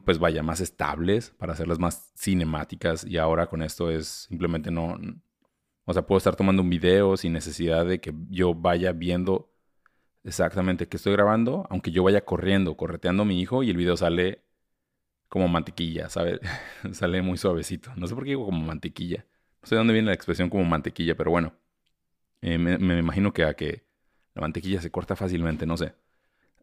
pues 0.05 0.19
vaya, 0.19 0.43
más 0.43 0.61
estables, 0.61 1.31
para 1.39 1.53
hacerlas 1.55 1.79
más 1.79 2.13
cinemáticas. 2.17 3.05
Y 3.05 3.19
ahora 3.19 3.47
con 3.49 3.63
esto 3.63 3.91
es 3.91 4.27
simplemente 4.29 4.71
no, 4.71 4.99
o 5.85 5.93
sea, 5.93 6.07
puedo 6.07 6.19
estar 6.19 6.37
tomando 6.37 6.63
un 6.63 6.71
video 6.71 7.17
sin 7.17 7.33
necesidad 7.33 7.85
de 7.87 8.01
que 8.01 8.15
yo 8.31 8.55
vaya 8.55 8.93
viendo 8.93 9.53
exactamente 10.25 10.89
qué 10.89 10.97
estoy 10.97 11.13
grabando, 11.13 11.67
aunque 11.71 11.91
yo 11.91 12.05
vaya 12.05 12.25
corriendo, 12.25 12.77
correteando 12.77 13.25
a 13.25 13.27
mi 13.27 13.41
hijo 13.41 13.63
y 13.63 13.71
el 13.71 13.77
video 13.77 13.97
sale 13.97 14.43
como 15.29 15.49
mantequilla, 15.49 16.09
¿sabes? 16.11 16.41
sale 16.93 17.23
muy 17.23 17.39
suavecito. 17.39 17.93
No 17.97 18.07
sé 18.07 18.15
por 18.15 18.25
qué 18.25 18.31
digo 18.31 18.45
como 18.47 18.61
mantequilla. 18.63 19.27
No 19.63 19.69
sé 19.69 19.75
de 19.75 19.79
dónde 19.79 19.95
viene 19.95 20.07
la 20.07 20.15
expresión 20.15 20.51
como 20.51 20.65
mantequilla, 20.65 21.17
pero 21.17 21.31
bueno. 21.31 21.55
Eh, 22.43 22.59
me, 22.59 22.99
imagino 22.99 23.33
que 23.33 23.45
a 23.45 23.55
que 23.55 23.85
la 24.35 24.43
mantequilla 24.43 24.81
se 24.81 24.91
corta 24.91 25.17
fácilmente, 25.17 25.67
no 25.67 25.77
sé. 25.77 25.95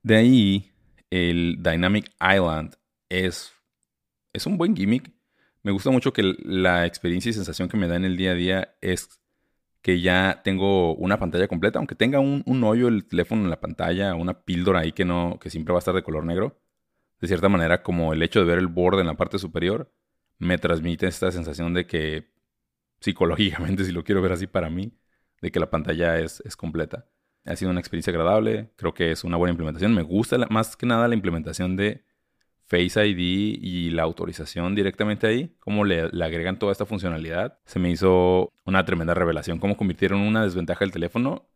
De 0.04 0.18
ahí, 0.18 0.72
el 1.10 1.58
Dynamic 1.62 2.12
Island 2.22 2.76
es, 3.10 3.54
es 4.34 4.46
un 4.46 4.58
buen 4.58 4.76
gimmick. 4.76 5.12
Me 5.64 5.72
gusta 5.72 5.92
mucho 5.92 6.14
que 6.14 6.24
la 6.40 6.86
experiencia 6.86 7.30
y 7.30 7.34
sensación 7.34 7.68
que 7.68 7.78
me 7.78 7.88
da 7.88 7.96
en 7.96 8.06
el 8.06 8.18
día 8.18 8.32
a 8.32 8.36
día 8.36 8.78
es 8.82 9.20
que 9.82 10.02
ya 10.02 10.42
tengo 10.44 10.96
una 10.96 11.20
pantalla 11.20 11.48
completa, 11.48 11.80
aunque 11.80 11.96
tenga 11.96 12.20
un, 12.20 12.44
un, 12.46 12.64
hoyo 12.64 12.88
el 12.88 13.06
teléfono 13.06 13.44
en 13.44 13.50
la 13.50 13.60
pantalla, 13.60 14.16
una 14.16 14.42
píldora 14.42 14.82
ahí 14.82 14.92
que 14.92 15.06
no, 15.06 15.40
que 15.40 15.50
siempre 15.50 15.74
va 15.74 15.78
a 15.78 15.82
estar 15.82 15.96
de 15.96 16.04
color 16.04 16.26
negro. 16.26 16.60
De 17.22 17.28
cierta 17.28 17.50
manera, 17.50 17.84
como 17.84 18.14
el 18.14 18.24
hecho 18.24 18.40
de 18.40 18.46
ver 18.46 18.60
el 18.60 18.68
borde 18.68 19.02
en 19.02 19.08
la 19.08 19.18
parte 19.18 19.40
superior, 19.40 19.92
me 20.38 20.58
transmite 20.58 21.08
esta 21.08 21.32
sensación 21.32 21.74
de 21.74 21.86
que 21.86 22.32
psicológicamente, 23.02 23.84
si 23.86 23.92
lo 23.92 24.04
quiero 24.04 24.22
ver 24.22 24.34
así 24.34 24.48
para 24.48 24.70
mí, 24.70 24.94
de 25.42 25.52
que 25.52 25.60
la 25.60 25.70
pantalla 25.70 26.20
es, 26.20 26.42
es 26.46 26.56
completa. 26.56 27.10
Ha 27.46 27.56
sido 27.56 27.72
una 27.72 27.80
experiencia 27.80 28.12
agradable, 28.12 28.72
creo 28.76 28.94
que 28.94 29.12
es 29.12 29.24
una 29.24 29.38
buena 29.38 29.52
implementación. 29.52 29.94
Me 29.96 30.04
gusta 30.04 30.38
más 30.50 30.76
que 30.76 30.86
nada 30.86 31.08
la 31.08 31.16
implementación 31.16 31.76
de 31.78 32.04
Face 32.70 33.08
ID 33.08 33.58
y 33.62 33.90
la 33.90 34.04
autorización 34.04 34.76
directamente 34.76 35.28
ahí, 35.28 35.56
cómo 35.60 35.86
le, 35.86 36.02
agregan 36.02 36.60
toda 36.60 36.72
esta 36.72 36.86
funcionalidad. 36.86 37.58
Se 37.66 37.80
me 37.80 37.90
hizo 37.90 38.52
una 38.66 38.86
tremenda 38.86 39.14
revelación, 39.14 39.60
cómo 39.60 39.76
convirtieron 39.76 40.22
una 40.22 40.44
desventaja 40.44 40.82
del 40.82 40.92
teléfono 40.92 41.50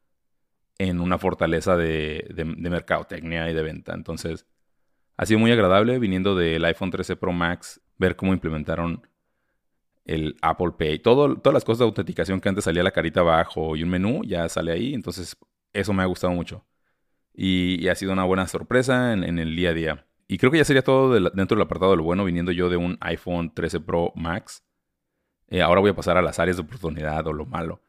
en 0.80 1.00
una 1.00 1.20
fortaleza 1.20 1.78
de, 1.78 2.28
de, 2.34 2.44
de 2.58 2.70
mercadotecnia 2.70 3.50
y 3.50 3.54
de 3.54 3.62
venta. 3.62 3.94
Entonces, 3.94 4.48
ha 5.16 5.26
sido 5.26 5.40
muy 5.40 5.52
agradable 5.52 6.00
viniendo 6.00 6.36
del 6.36 6.66
iPhone 6.66 6.90
13 6.90 7.16
Pro 7.16 7.32
Max 7.32 7.80
ver 7.98 8.16
cómo 8.16 8.34
implementaron 8.34 9.08
el 10.06 10.36
Apple 10.42 10.72
Pay. 10.78 11.00
Todo, 11.00 11.36
todas 11.38 11.54
las 11.54 11.64
cosas 11.64 11.80
de 11.80 11.86
autenticación 11.86 12.42
que 12.42 12.50
antes 12.50 12.66
salía 12.66 12.84
la 12.84 12.92
carita 12.92 13.22
abajo 13.22 13.76
y 13.76 13.84
un 13.84 13.90
menú, 13.90 14.22
ya 14.26 14.48
sale 14.50 14.72
ahí. 14.72 14.94
Entonces, 14.94 15.38
eso 15.72 15.94
me 15.94 16.04
ha 16.04 16.08
gustado 16.08 16.34
mucho. 16.34 16.66
Y, 17.34 17.88
ha 17.88 17.96
sido 17.96 18.14
una 18.14 18.26
buena 18.26 18.48
sorpresa 18.48 19.14
en, 19.14 19.40
el 19.40 19.56
día 19.56 19.70
a 19.70 19.74
día. 19.74 20.06
Y 20.28 20.38
creo 20.38 20.52
que 20.52 20.58
ya 20.58 20.66
sería 20.66 20.84
todo 20.84 21.14
dentro 21.14 21.56
del 21.56 21.64
apartado 21.64 21.92
de 21.92 21.98
lo 21.98 22.04
bueno, 22.04 22.26
viniendo 22.26 22.52
yo 22.52 22.70
de 22.70 22.78
un 22.78 22.98
iPhone 23.02 23.54
13 23.54 23.80
Pro 23.82 24.12
Max. 24.16 24.64
Eh, 25.48 25.62
ahora 25.62 25.82
voy 25.82 25.92
a 25.92 25.96
pasar 25.96 26.18
a 26.18 26.22
las 26.22 26.40
áreas 26.40 26.58
de 26.58 26.64
oportunidad 26.64 27.28
o 27.28 27.34
lo 27.34 27.46
malo. 27.46 27.82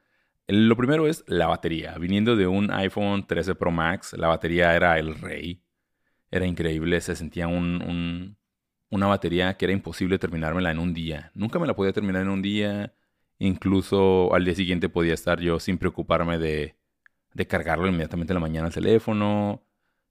lo 0.47 0.76
primero 0.76 1.07
es 1.07 1.25
la 1.26 1.47
batería. 1.47 1.97
Viniendo 1.99 2.37
de 2.37 2.47
un 2.47 2.71
iPhone 2.73 3.26
13 3.26 3.55
Pro 3.55 3.71
Max, 3.71 4.14
la 4.19 4.29
batería 4.29 4.75
era 4.75 4.99
el 4.99 5.14
rey. 5.14 5.62
Era 6.31 6.47
increíble, 6.47 7.00
se 7.00 7.17
sentía 7.17 7.47
un 7.49 8.37
una 8.95 9.07
batería 9.09 9.57
que 9.57 9.67
era 9.67 9.73
imposible 9.73 10.19
terminármela 10.19 10.71
en 10.71 10.79
un 10.79 10.95
día. 10.95 11.31
Nunca 11.35 11.59
me 11.59 11.67
la 11.67 11.75
podía 11.75 11.93
terminar 11.93 12.23
en 12.23 12.29
un 12.29 12.43
día. 12.43 12.95
Incluso 13.38 14.33
al 14.35 14.45
día 14.45 14.55
siguiente 14.55 14.88
podía 14.88 15.14
estar 15.14 15.41
yo 15.41 15.59
sin 15.59 15.79
preocuparme 15.79 16.38
de, 16.38 16.76
de 17.35 17.47
cargarlo 17.47 17.88
inmediatamente 17.88 18.33
en 18.33 18.37
la 18.37 18.41
mañana 18.41 18.69
al 18.69 18.73
teléfono. 18.75 19.62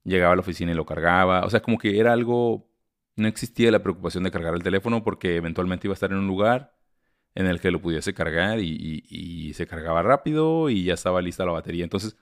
Llegaba 0.03 0.33
a 0.33 0.35
la 0.35 0.41
oficina 0.41 0.71
y 0.71 0.75
lo 0.75 0.85
cargaba. 0.85 1.45
O 1.45 1.49
sea, 1.49 1.61
como 1.61 1.77
que 1.77 1.99
era 1.99 2.13
algo... 2.13 2.69
No 3.15 3.27
existía 3.27 3.71
la 3.71 3.83
preocupación 3.83 4.23
de 4.23 4.31
cargar 4.31 4.55
el 4.55 4.63
teléfono 4.63 5.03
porque 5.03 5.35
eventualmente 5.35 5.87
iba 5.87 5.93
a 5.93 5.95
estar 5.95 6.11
en 6.11 6.17
un 6.17 6.27
lugar 6.27 6.73
en 7.35 7.47
el 7.47 7.59
que 7.59 7.71
lo 7.71 7.81
pudiese 7.81 8.13
cargar 8.13 8.59
y, 8.59 9.53
se 9.53 9.67
cargaba 9.67 10.01
rápido 10.01 10.69
y 10.69 10.83
ya 10.85 10.93
estaba 10.95 11.21
lista 11.21 11.45
la 11.45 11.51
batería. 11.51 11.83
Entonces, 11.83 12.17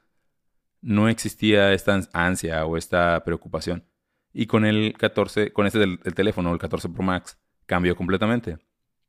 no 0.82 1.10
existía 1.10 1.74
esta 1.74 2.00
ansia 2.14 2.66
o 2.66 2.78
esta 2.78 3.24
preocupación. 3.24 3.86
Y 4.34 4.48
con 4.48 4.66
el 4.66 4.94
14, 4.98 5.54
con 5.54 5.66
este 5.68 5.80
del 5.80 6.00
teléfono, 6.16 6.54
el 6.54 6.60
14 6.60 6.90
Pro 6.90 7.04
Max, 7.04 7.38
cambió 7.66 7.96
completamente. 7.96 8.60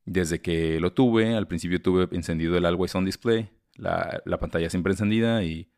Desde 0.04 0.40
que 0.40 0.80
lo 0.80 0.92
tuve, 0.92 1.36
al 1.36 1.46
principio 1.48 1.80
tuve 1.80 2.08
encendido 2.12 2.56
el 2.56 2.66
Always 2.66 2.94
On 2.96 3.04
Display, 3.04 3.50
la, 3.74 4.20
la 4.24 4.38
pantalla 4.38 4.68
siempre 4.70 4.92
encendida 4.92 5.44
y 5.44 5.70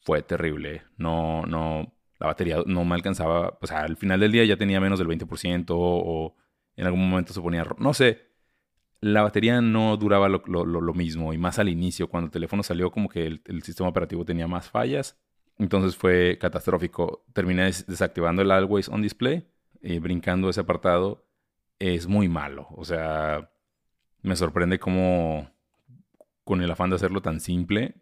fue 0.00 0.22
terrible. 0.22 0.82
No, 0.96 1.42
no, 1.46 1.92
la 2.24 2.28
batería 2.32 2.62
no 2.66 2.84
me 2.84 2.94
alcanzaba, 2.94 3.58
o 3.60 3.66
sea, 3.66 3.80
al 3.80 3.96
final 3.96 4.20
del 4.20 4.32
día 4.32 4.44
ya 4.44 4.56
tenía 4.56 4.80
menos 4.80 4.98
del 4.98 5.08
20% 5.08 5.66
o 5.70 6.34
en 6.76 6.86
algún 6.86 7.08
momento 7.08 7.32
se 7.32 7.40
ponía, 7.40 7.64
no 7.78 7.94
sé, 7.94 8.22
la 9.00 9.22
batería 9.22 9.60
no 9.60 9.96
duraba 9.96 10.28
lo, 10.28 10.94
mismo 10.94 11.32
y 11.32 11.38
más 11.38 11.58
al 11.58 11.68
inicio, 11.68 12.08
cuando 12.08 12.26
el 12.26 12.32
teléfono 12.32 12.62
salió 12.62 12.90
como 12.90 13.08
que 13.08 13.26
el, 13.26 13.42
el 13.44 13.62
sistema 13.62 13.88
operativo 13.88 14.24
tenía 14.24 14.46
más 14.46 14.70
fallas 14.70 15.18
entonces 15.58 15.96
fue 15.96 16.38
catastrófico. 16.40 17.24
Terminé 17.32 17.64
desactivando 17.64 18.42
el 18.42 18.50
Always 18.50 18.88
On 18.88 19.02
Display 19.02 19.48
y 19.80 19.98
brincando 19.98 20.48
ese 20.50 20.60
apartado. 20.60 21.26
Es 21.78 22.06
muy 22.06 22.28
malo. 22.28 22.68
O 22.70 22.84
sea, 22.84 23.50
me 24.22 24.36
sorprende 24.36 24.78
cómo 24.78 25.50
con 26.44 26.62
el 26.62 26.70
afán 26.70 26.90
de 26.90 26.96
hacerlo 26.96 27.22
tan 27.22 27.40
simple, 27.40 27.94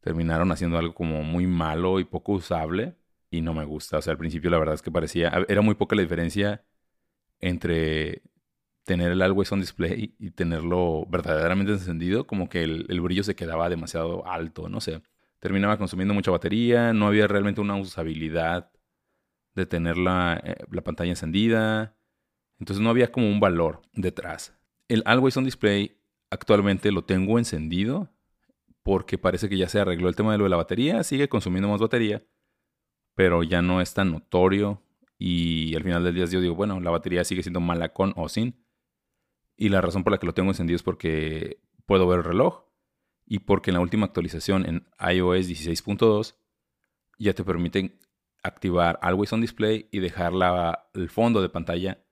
terminaron 0.00 0.52
haciendo 0.52 0.78
algo 0.78 0.94
como 0.94 1.24
muy 1.24 1.46
malo 1.46 1.98
y 1.98 2.04
poco 2.04 2.32
usable 2.32 2.94
y 3.30 3.40
no 3.40 3.54
me 3.54 3.64
gusta. 3.64 3.98
O 3.98 4.02
sea, 4.02 4.12
al 4.12 4.18
principio 4.18 4.50
la 4.50 4.58
verdad 4.58 4.74
es 4.74 4.82
que 4.82 4.90
parecía, 4.90 5.32
era 5.48 5.62
muy 5.62 5.74
poca 5.74 5.96
la 5.96 6.02
diferencia 6.02 6.64
entre 7.40 8.22
tener 8.84 9.12
el 9.12 9.22
Always 9.22 9.52
On 9.52 9.60
Display 9.60 10.14
y 10.18 10.30
tenerlo 10.30 11.06
verdaderamente 11.08 11.72
encendido, 11.72 12.26
como 12.26 12.48
que 12.48 12.62
el, 12.62 13.00
brillo 13.00 13.22
se 13.22 13.36
quedaba 13.36 13.68
demasiado 13.68 14.26
alto, 14.26 14.68
no 14.68 14.80
sé 14.80 15.02
terminaba 15.38 15.78
consumiendo 15.78 16.14
mucha 16.14 16.30
batería, 16.30 16.92
no 16.92 17.06
había 17.06 17.26
realmente 17.26 17.60
una 17.60 17.76
usabilidad 17.76 18.70
de 19.54 19.66
tener 19.66 19.96
la, 19.96 20.40
eh, 20.44 20.56
la, 20.70 20.82
pantalla 20.82 21.10
encendida, 21.10 21.96
entonces 22.58 22.82
no 22.82 22.90
había 22.90 23.12
como 23.12 23.28
un 23.28 23.40
valor 23.40 23.82
detrás. 23.92 24.56
El 24.88 25.02
Always 25.06 25.36
On 25.36 25.44
Display 25.44 26.00
actualmente 26.30 26.92
lo 26.92 27.04
tengo 27.04 27.38
encendido 27.38 28.10
porque 28.82 29.18
parece 29.18 29.48
que 29.48 29.58
ya 29.58 29.68
se 29.68 29.80
arregló 29.80 30.08
el 30.08 30.16
tema 30.16 30.32
de 30.32 30.38
lo 30.38 30.44
de 30.44 30.50
la 30.50 30.56
batería, 30.56 31.02
sigue 31.02 31.28
consumiendo 31.28 31.68
más 31.68 31.80
batería, 31.80 32.24
pero 33.18 33.42
ya 33.42 33.62
no 33.62 33.80
es 33.80 33.94
tan 33.94 34.12
notorio 34.12 34.80
y 35.18 35.74
al 35.74 35.82
final 35.82 36.04
del 36.04 36.14
día 36.14 36.26
yo 36.26 36.40
digo, 36.40 36.54
bueno, 36.54 36.78
la 36.78 36.92
batería 36.92 37.24
sigue 37.24 37.42
siendo 37.42 37.58
mala 37.58 37.88
con 37.88 38.12
o 38.14 38.28
sin. 38.28 38.64
Y 39.56 39.70
la 39.70 39.80
razón 39.80 40.04
por 40.04 40.12
la 40.12 40.18
que 40.18 40.26
lo 40.26 40.34
tengo 40.34 40.52
encendido 40.52 40.76
es 40.76 40.84
porque 40.84 41.60
puedo 41.84 42.06
ver 42.06 42.18
el 42.18 42.24
reloj 42.24 42.62
y 43.26 43.40
porque 43.40 43.72
en 43.72 43.74
la 43.74 43.80
última 43.80 44.06
actualización 44.06 44.66
en 44.66 44.86
iOS 45.00 45.48
16.2 45.48 46.36
ya 47.18 47.34
te 47.34 47.42
permiten 47.42 47.98
activar 48.44 49.00
Always 49.02 49.32
on 49.32 49.40
Display 49.40 49.88
y 49.90 49.98
dejar 49.98 50.32
el 50.94 51.10
fondo 51.10 51.42
de 51.42 51.48
pantalla 51.48 52.04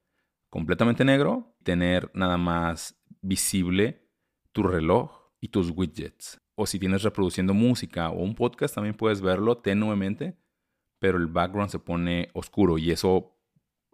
completamente 0.51 1.05
negro, 1.05 1.55
tener 1.63 2.11
nada 2.15 2.37
más 2.37 3.01
visible 3.21 4.11
tu 4.51 4.65
reloj 4.65 5.31
y 5.41 5.51
tus 5.51 5.71
widgets. 5.71 6.41
O 6.57 6.67
si 6.67 6.81
tienes 6.81 7.05
reproduciendo 7.05 7.55
música 7.55 8.11
o 8.11 8.25
un 8.25 8.35
podcast, 8.35 8.75
también 8.75 8.97
puedes 8.97 9.21
verlo 9.21 9.59
tenuemente, 9.59 10.37
pero 10.99 11.19
el 11.19 11.27
background 11.27 11.71
se 11.71 11.79
pone 11.79 12.31
oscuro 12.33 12.79
y 12.79 12.91
eso 12.91 13.37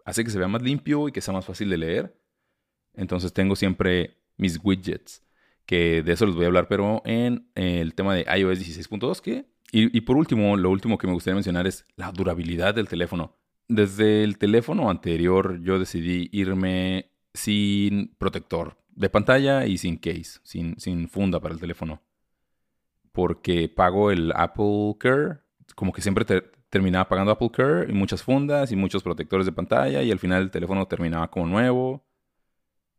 hace 0.05 0.23
que 0.23 0.31
se 0.31 0.39
vea 0.39 0.47
más 0.47 0.61
limpio 0.61 1.07
y 1.07 1.11
que 1.11 1.21
sea 1.21 1.33
más 1.33 1.45
fácil 1.45 1.69
de 1.69 1.77
leer. 1.77 2.19
Entonces 2.93 3.33
tengo 3.33 3.55
siempre 3.55 4.17
mis 4.37 4.59
widgets 4.63 5.23
que 5.65 6.03
de 6.03 6.11
eso 6.11 6.25
les 6.25 6.35
voy 6.35 6.43
a 6.45 6.47
hablar, 6.47 6.67
pero 6.67 7.01
en 7.05 7.47
el 7.55 7.93
tema 7.93 8.15
de 8.15 8.25
iOS 8.37 8.59
16.2, 8.59 9.21
que... 9.21 9.45
Y, 9.71 9.97
y 9.97 10.01
por 10.01 10.17
último, 10.17 10.55
lo 10.55 10.69
último 10.69 10.97
que 10.97 11.07
me 11.07 11.13
gustaría 11.13 11.35
mencionar 11.35 11.65
es 11.65 11.87
la 11.95 12.11
durabilidad 12.11 12.75
del 12.75 12.87
teléfono. 12.87 13.37
Desde 13.67 14.23
el 14.23 14.37
teléfono 14.37 14.89
anterior 14.89 15.59
yo 15.63 15.79
decidí 15.79 16.29
irme 16.31 17.09
sin 17.33 18.13
protector 18.19 18.77
de 18.89 19.09
pantalla 19.09 19.65
y 19.65 19.79
sin 19.79 19.97
case, 19.97 20.39
sin, 20.43 20.79
sin 20.79 21.07
funda 21.09 21.39
para 21.39 21.55
el 21.55 21.59
teléfono. 21.59 22.01
Porque 23.11 23.67
pago 23.67 24.11
el 24.11 24.31
Apple 24.35 24.95
Care, 24.99 25.39
como 25.75 25.91
que 25.91 26.01
siempre 26.01 26.25
terminaba 26.73 27.07
pagando 27.07 27.31
Apple 27.31 27.51
Care 27.51 27.85
y 27.87 27.93
muchas 27.93 28.23
fundas 28.23 28.71
y 28.71 28.75
muchos 28.75 29.03
protectores 29.03 29.45
de 29.45 29.51
pantalla 29.51 30.01
y 30.01 30.09
al 30.09 30.17
final 30.17 30.41
el 30.41 30.49
teléfono 30.49 30.87
terminaba 30.87 31.29
como 31.29 31.45
nuevo 31.45 32.03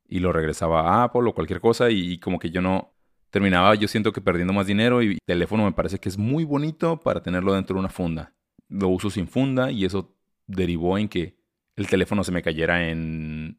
y 0.06 0.20
lo 0.20 0.32
regresaba 0.32 0.82
a 0.82 1.02
Apple 1.02 1.22
o 1.26 1.34
cualquier 1.34 1.60
cosa 1.60 1.90
y, 1.90 2.18
como 2.18 2.38
que 2.38 2.50
yo 2.50 2.62
no 2.62 2.92
terminaba, 3.30 3.74
yo 3.74 3.88
siento 3.88 4.12
que 4.12 4.20
perdiendo 4.20 4.52
más 4.52 4.68
dinero 4.68 5.02
y 5.02 5.14
el 5.14 5.18
teléfono 5.26 5.64
me 5.64 5.72
parece 5.72 5.98
que 5.98 6.08
es 6.08 6.16
muy 6.16 6.44
bonito 6.44 7.00
para 7.00 7.20
tenerlo 7.20 7.52
dentro 7.52 7.74
de 7.74 7.80
una 7.80 7.88
funda. 7.88 8.32
Lo 8.68 8.90
uso 8.90 9.10
sin 9.10 9.26
funda 9.26 9.72
y 9.72 9.84
eso 9.84 10.14
derivó 10.46 10.96
en 10.96 11.08
que 11.08 11.36
el 11.74 11.88
teléfono 11.88 12.22
se 12.22 12.30
me 12.30 12.42
cayera 12.42 12.88
en 12.88 13.58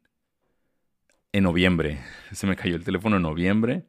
en 1.32 1.44
noviembre. 1.44 2.00
Se 2.32 2.46
me 2.46 2.56
cayó 2.56 2.76
el 2.76 2.84
teléfono 2.84 3.16
en 3.16 3.22
noviembre 3.22 3.84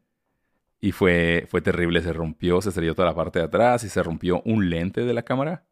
y 0.82 0.92
fue 0.92 1.48
fue 1.50 1.62
terrible, 1.62 2.02
se 2.02 2.12
rompió, 2.12 2.62
se 2.62 2.70
estrelló 2.70 2.96
toda 2.96 3.08
la 3.08 3.16
parte 3.16 3.40
de 3.40 3.46
atrás 3.46 3.86
y 3.86 3.90
se 3.90 4.04
rompió 4.04 4.42
un 4.44 4.70
lente 4.70 5.06
de 5.06 5.14
la 5.14 5.24
cámara. 5.24 5.67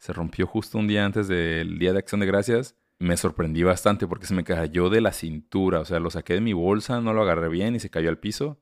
Se 0.00 0.12
rompió 0.12 0.48
justo 0.48 0.78
un 0.78 0.88
día 0.88 1.04
antes 1.04 1.28
del 1.28 1.78
Día 1.78 1.92
de 1.92 2.00
Acción 2.00 2.20
de 2.20 2.26
Gracias 2.26 2.74
me 3.00 3.16
sorprendí 3.16 3.62
bastante 3.62 4.06
porque 4.06 4.26
se 4.26 4.34
me 4.34 4.44
cayó 4.44 4.90
de 4.90 5.00
la 5.00 5.12
cintura. 5.12 5.80
O 5.80 5.84
sea, 5.86 5.98
lo 5.98 6.10
saqué 6.10 6.34
de 6.34 6.42
mi 6.42 6.52
bolsa, 6.52 7.00
no 7.00 7.14
lo 7.14 7.22
agarré 7.22 7.48
bien 7.48 7.74
y 7.74 7.80
se 7.80 7.90
cayó 7.90 8.10
al 8.10 8.18
piso. 8.18 8.60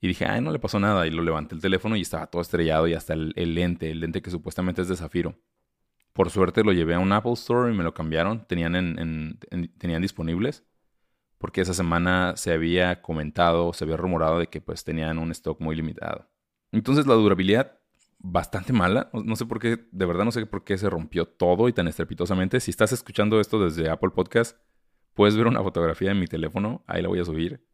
Y 0.00 0.08
dije, 0.08 0.26
ay, 0.26 0.40
no 0.40 0.50
le 0.50 0.58
pasó 0.58 0.80
nada. 0.80 1.06
Y 1.06 1.10
lo 1.10 1.22
levanté 1.22 1.54
el 1.54 1.60
teléfono 1.60 1.94
y 1.94 2.00
estaba 2.00 2.26
todo 2.26 2.42
estrellado 2.42 2.88
y 2.88 2.94
hasta 2.94 3.14
el, 3.14 3.32
lente, 3.54 3.90
el 3.92 4.00
lente 4.00 4.20
que 4.20 4.30
supuestamente 4.30 4.82
es 4.82 4.88
de 4.88 4.96
zafiro. 4.96 5.38
Por 6.12 6.28
suerte 6.30 6.64
lo 6.64 6.72
llevé 6.72 6.94
a 6.94 6.98
un 6.98 7.12
Apple 7.12 7.34
Store 7.34 7.72
y 7.72 7.76
me 7.76 7.84
lo 7.84 7.94
cambiaron. 7.94 8.44
Tenían, 8.46 8.74
en, 8.74 9.38
tenían 9.78 10.02
disponibles. 10.02 10.64
Porque 11.38 11.60
esa 11.60 11.72
semana 11.72 12.36
se 12.36 12.52
había 12.52 13.00
comentado, 13.00 13.72
se 13.72 13.84
había 13.84 13.96
rumorado 13.96 14.40
de 14.40 14.48
que 14.48 14.60
pues 14.60 14.82
tenían 14.82 15.18
un 15.18 15.30
stock 15.30 15.60
muy 15.60 15.76
limitado. 15.76 16.28
Entonces 16.72 17.06
la 17.06 17.14
durabilidad 17.14 17.79
bastante 18.20 18.72
mala. 18.72 19.10
No 19.12 19.34
sé 19.34 19.46
por 19.46 19.58
qué, 19.58 19.86
de 19.90 20.06
verdad 20.06 20.24
no 20.24 20.32
sé 20.32 20.46
por 20.46 20.64
qué 20.64 20.78
se 20.78 20.88
rompió 20.88 21.26
todo 21.26 21.68
y 21.68 21.72
tan 21.72 21.88
estrepitosamente. 21.88 22.60
Si 22.60 22.70
estás 22.70 22.92
escuchando 22.92 23.40
esto 23.40 23.62
desde 23.62 23.90
Apple 23.90 24.10
Podcast, 24.10 24.58
puedes 25.14 25.36
ver 25.36 25.46
una 25.46 25.62
fotografía 25.62 26.12
en 26.12 26.20
mi 26.20 26.26
teléfono, 26.26 26.84
ahí 26.86 27.02
la 27.02 27.08
voy 27.08 27.20
a 27.20 27.24
subir, 27.24 27.64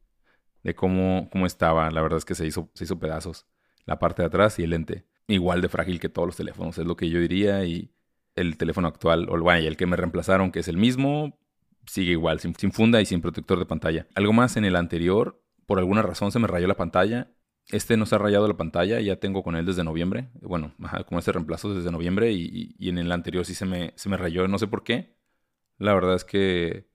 de 0.63 0.75
cómo, 0.75 1.29
cómo 1.31 1.47
estaba. 1.47 1.91
La 1.91 2.01
verdad 2.01 2.19
es 2.19 2.25
que 2.25 2.35
se 2.35 2.47
hizo, 2.47 2.71
se 2.75 2.85
hizo 2.85 2.99
pedazos. 2.99 3.47
La 3.85 3.99
parte 3.99 4.23
de 4.23 4.27
atrás 4.27 4.59
y 4.59 4.65
el 4.65 4.71
lente. 4.71 5.07
Igual 5.29 5.61
de 5.61 5.69
frágil 5.69 6.01
que 6.01 6.09
todos 6.09 6.27
los 6.27 6.37
teléfonos, 6.37 6.79
es 6.79 6.87
lo 6.87 6.97
que 6.97 7.11
yo 7.11 7.21
diría. 7.21 7.65
Y 7.65 7.93
el 8.35 8.57
teléfono 8.57 8.89
actual, 8.89 9.29
o 9.29 9.39
bueno, 9.39 9.67
el 9.67 9.77
que 9.77 9.87
me 9.87 9.97
reemplazaron, 9.97 10.53
que 10.53 10.61
es 10.61 10.69
el 10.69 10.77
mismo, 10.77 11.39
sigue 11.87 12.13
igual, 12.13 12.41
sin, 12.41 12.55
sin 12.55 12.73
funda 12.73 13.01
y 13.01 13.07
sin 13.07 13.21
protector 13.21 13.59
de 13.59 13.67
pantalla. 13.67 14.07
Algo 14.15 14.33
más 14.33 14.57
en 14.57 14.65
el 14.65 14.77
anterior, 14.77 15.43
por 15.67 15.79
alguna 15.79 16.03
razón 16.03 16.33
se 16.33 16.39
me 16.39 16.47
rayó 16.47 16.67
la 16.67 16.77
pantalla 16.77 17.33
este 17.69 17.97
no 17.97 18.07
se 18.07 18.15
ha 18.15 18.19
rayado 18.19 18.47
la 18.47 18.57
pantalla, 18.57 19.01
ya 19.01 19.17
tengo 19.17 19.43
con 19.43 19.57
él 19.57 19.67
desde 19.67 19.85
noviembre. 19.85 20.31
Bueno, 20.41 20.75
como 21.07 21.19
este 21.19 21.33
reemplazo 21.33 21.75
desde 21.75 21.91
noviembre 21.91 22.33
y, 22.33 22.77
en 22.81 22.99
el 22.99 23.11
anterior 23.11 23.45
sí 23.45 23.55
se 23.55 23.67
me, 23.67 23.93
se 23.97 24.09
me 24.09 24.17
rayó, 24.17 24.47
no 24.49 24.59
sé 24.59 24.67
por 24.67 24.85
qué. 24.85 25.17
La 25.79 25.95
verdad 25.95 26.15
es 26.15 26.25
que 26.25 26.89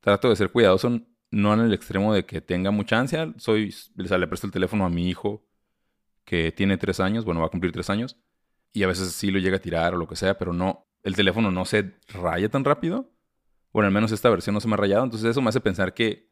trato 0.00 0.28
de 0.28 0.36
ser 0.36 0.50
cuidadoso, 0.50 1.00
no 1.30 1.54
en 1.54 1.60
el 1.60 1.72
extremo 1.72 2.12
de 2.12 2.26
que 2.26 2.40
tenga 2.40 2.70
mucha 2.70 2.98
ansia. 2.98 3.32
Soy, 3.38 3.74
le 3.96 4.26
presto 4.26 4.46
el 4.46 4.52
teléfono 4.52 4.84
a 4.84 4.90
mi 4.90 5.08
hijo 5.08 5.46
que 6.24 6.52
tiene 6.52 6.76
tres 6.76 7.00
años, 7.00 7.24
bueno, 7.24 7.40
va 7.40 7.46
a 7.46 7.50
cumplir 7.50 7.72
tres 7.72 7.88
años, 7.88 8.16
y 8.72 8.82
a 8.82 8.88
veces 8.88 9.12
sí 9.12 9.30
lo 9.30 9.38
llega 9.38 9.56
a 9.56 9.60
tirar 9.60 9.94
o 9.94 9.96
lo 9.96 10.08
que 10.08 10.16
sea, 10.16 10.36
pero 10.36 10.52
no, 10.52 10.88
el 11.04 11.14
teléfono 11.14 11.50
no 11.52 11.64
se 11.64 11.94
raya 12.08 12.48
tan 12.48 12.64
rápido. 12.64 13.12
Bueno, 13.72 13.86
al 13.86 13.94
menos 13.94 14.10
esta 14.10 14.28
versión 14.28 14.54
no 14.54 14.60
se 14.60 14.68
me 14.68 14.74
ha 14.74 14.76
rayado, 14.76 15.04
entonces 15.04 15.30
eso 15.30 15.40
me 15.40 15.50
hace 15.50 15.60
pensar 15.60 15.94
que 15.94 16.25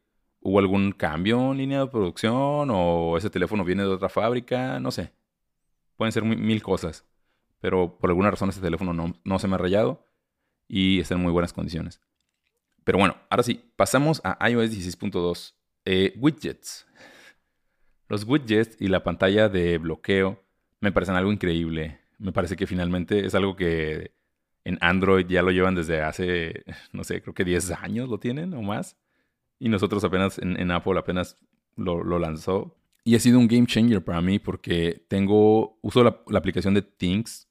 ¿Hubo 0.46 0.58
algún 0.58 0.92
cambio 0.92 1.52
en 1.52 1.56
línea 1.56 1.80
de 1.80 1.86
producción 1.86 2.68
o 2.70 3.16
ese 3.16 3.30
teléfono 3.30 3.64
viene 3.64 3.82
de 3.82 3.88
otra 3.88 4.10
fábrica? 4.10 4.78
No 4.78 4.90
sé. 4.90 5.10
Pueden 5.96 6.12
ser 6.12 6.22
mil 6.22 6.62
cosas. 6.62 7.06
Pero 7.60 7.96
por 7.96 8.10
alguna 8.10 8.30
razón 8.30 8.50
ese 8.50 8.60
teléfono 8.60 8.92
no, 9.24 9.38
se 9.38 9.48
me 9.48 9.54
ha 9.54 9.58
rayado 9.58 10.06
y 10.68 11.00
está 11.00 11.14
en 11.14 11.22
muy 11.22 11.32
buenas 11.32 11.54
condiciones. 11.54 12.02
Pero 12.84 12.98
bueno, 12.98 13.16
ahora 13.30 13.42
sí, 13.42 13.64
pasamos 13.74 14.20
a 14.22 14.50
iOS 14.50 14.70
16.2. 14.70 15.54
Eh, 15.86 16.12
widgets. 16.18 16.86
Los 18.08 18.24
widgets 18.24 18.76
y 18.78 18.88
la 18.88 19.02
pantalla 19.02 19.48
de 19.48 19.78
bloqueo 19.78 20.44
me 20.80 20.92
parecen 20.92 21.16
algo 21.16 21.32
increíble. 21.32 22.00
Me 22.18 22.32
parece 22.32 22.54
que 22.54 22.66
finalmente 22.66 23.24
es 23.24 23.34
algo 23.34 23.56
que 23.56 24.12
en 24.64 24.76
Android 24.82 25.26
ya 25.26 25.40
lo 25.40 25.52
llevan 25.52 25.74
desde 25.74 26.02
hace, 26.02 26.64
no 26.92 27.02
sé, 27.02 27.22
creo 27.22 27.32
que 27.32 27.46
10 27.46 27.70
años 27.70 28.10
lo 28.10 28.18
tienen 28.18 28.52
o 28.52 28.60
más. 28.60 28.98
Y 29.58 29.68
nosotros 29.68 30.02
apenas 30.04 30.38
en, 30.38 30.70
Apple 30.70 30.99
apenas 30.99 31.38
lo, 31.76 32.18
lanzó. 32.18 32.76
Y 33.04 33.14
ha 33.14 33.20
sido 33.20 33.38
un 33.38 33.49
game 33.49 33.66
changer 33.66 34.04
para 34.04 34.20
mí 34.20 34.38
porque 34.38 35.04
tengo, 35.08 35.78
uso 35.82 36.02
la, 36.02 36.23
la 36.28 36.38
aplicación 36.38 36.75
de 36.75 36.82
Things 36.82 37.49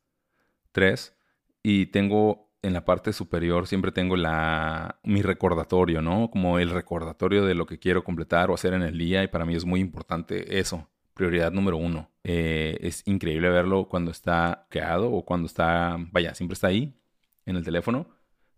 3 0.72 1.16
y 1.62 1.88
tengo 1.88 2.44
en 2.64 2.74
la 2.74 2.86
parte 2.86 3.14
superior 3.14 3.68
siempre 3.68 3.92
tengo 3.92 4.16
la, 4.16 5.00
mi 5.04 5.22
recordatorio, 5.22 6.02
¿no? 6.02 6.32
Como 6.32 6.60
el 6.60 6.70
recordatorio 6.72 7.46
de 7.46 7.56
lo 7.56 7.66
que 7.66 7.78
quiero 7.78 8.04
completar 8.04 8.50
o 8.50 8.54
hacer 8.56 8.74
en 8.74 8.82
el 8.82 8.98
día 8.98 9.22
y 9.22 9.28
para 9.28 9.46
mí 9.46 9.54
es 9.54 9.66
muy 9.66 9.82
importante 9.82 10.60
eso, 10.60 10.90
prioridad 11.14 11.52
número 11.52 11.78
uno. 11.78 12.10
Eh, 12.24 12.78
es 12.82 13.06
increíble 13.06 13.50
verlo 13.50 13.90
cuando 13.90 14.12
está 14.12 14.66
quedado 14.72 15.12
o 15.12 15.26
cuando 15.26 15.46
está, 15.46 15.98
vaya, 16.12 16.34
siempre 16.34 16.54
está 16.54 16.68
ahí 16.68 16.98
en 17.46 17.58
el 17.58 17.66
teléfono. 17.66 18.08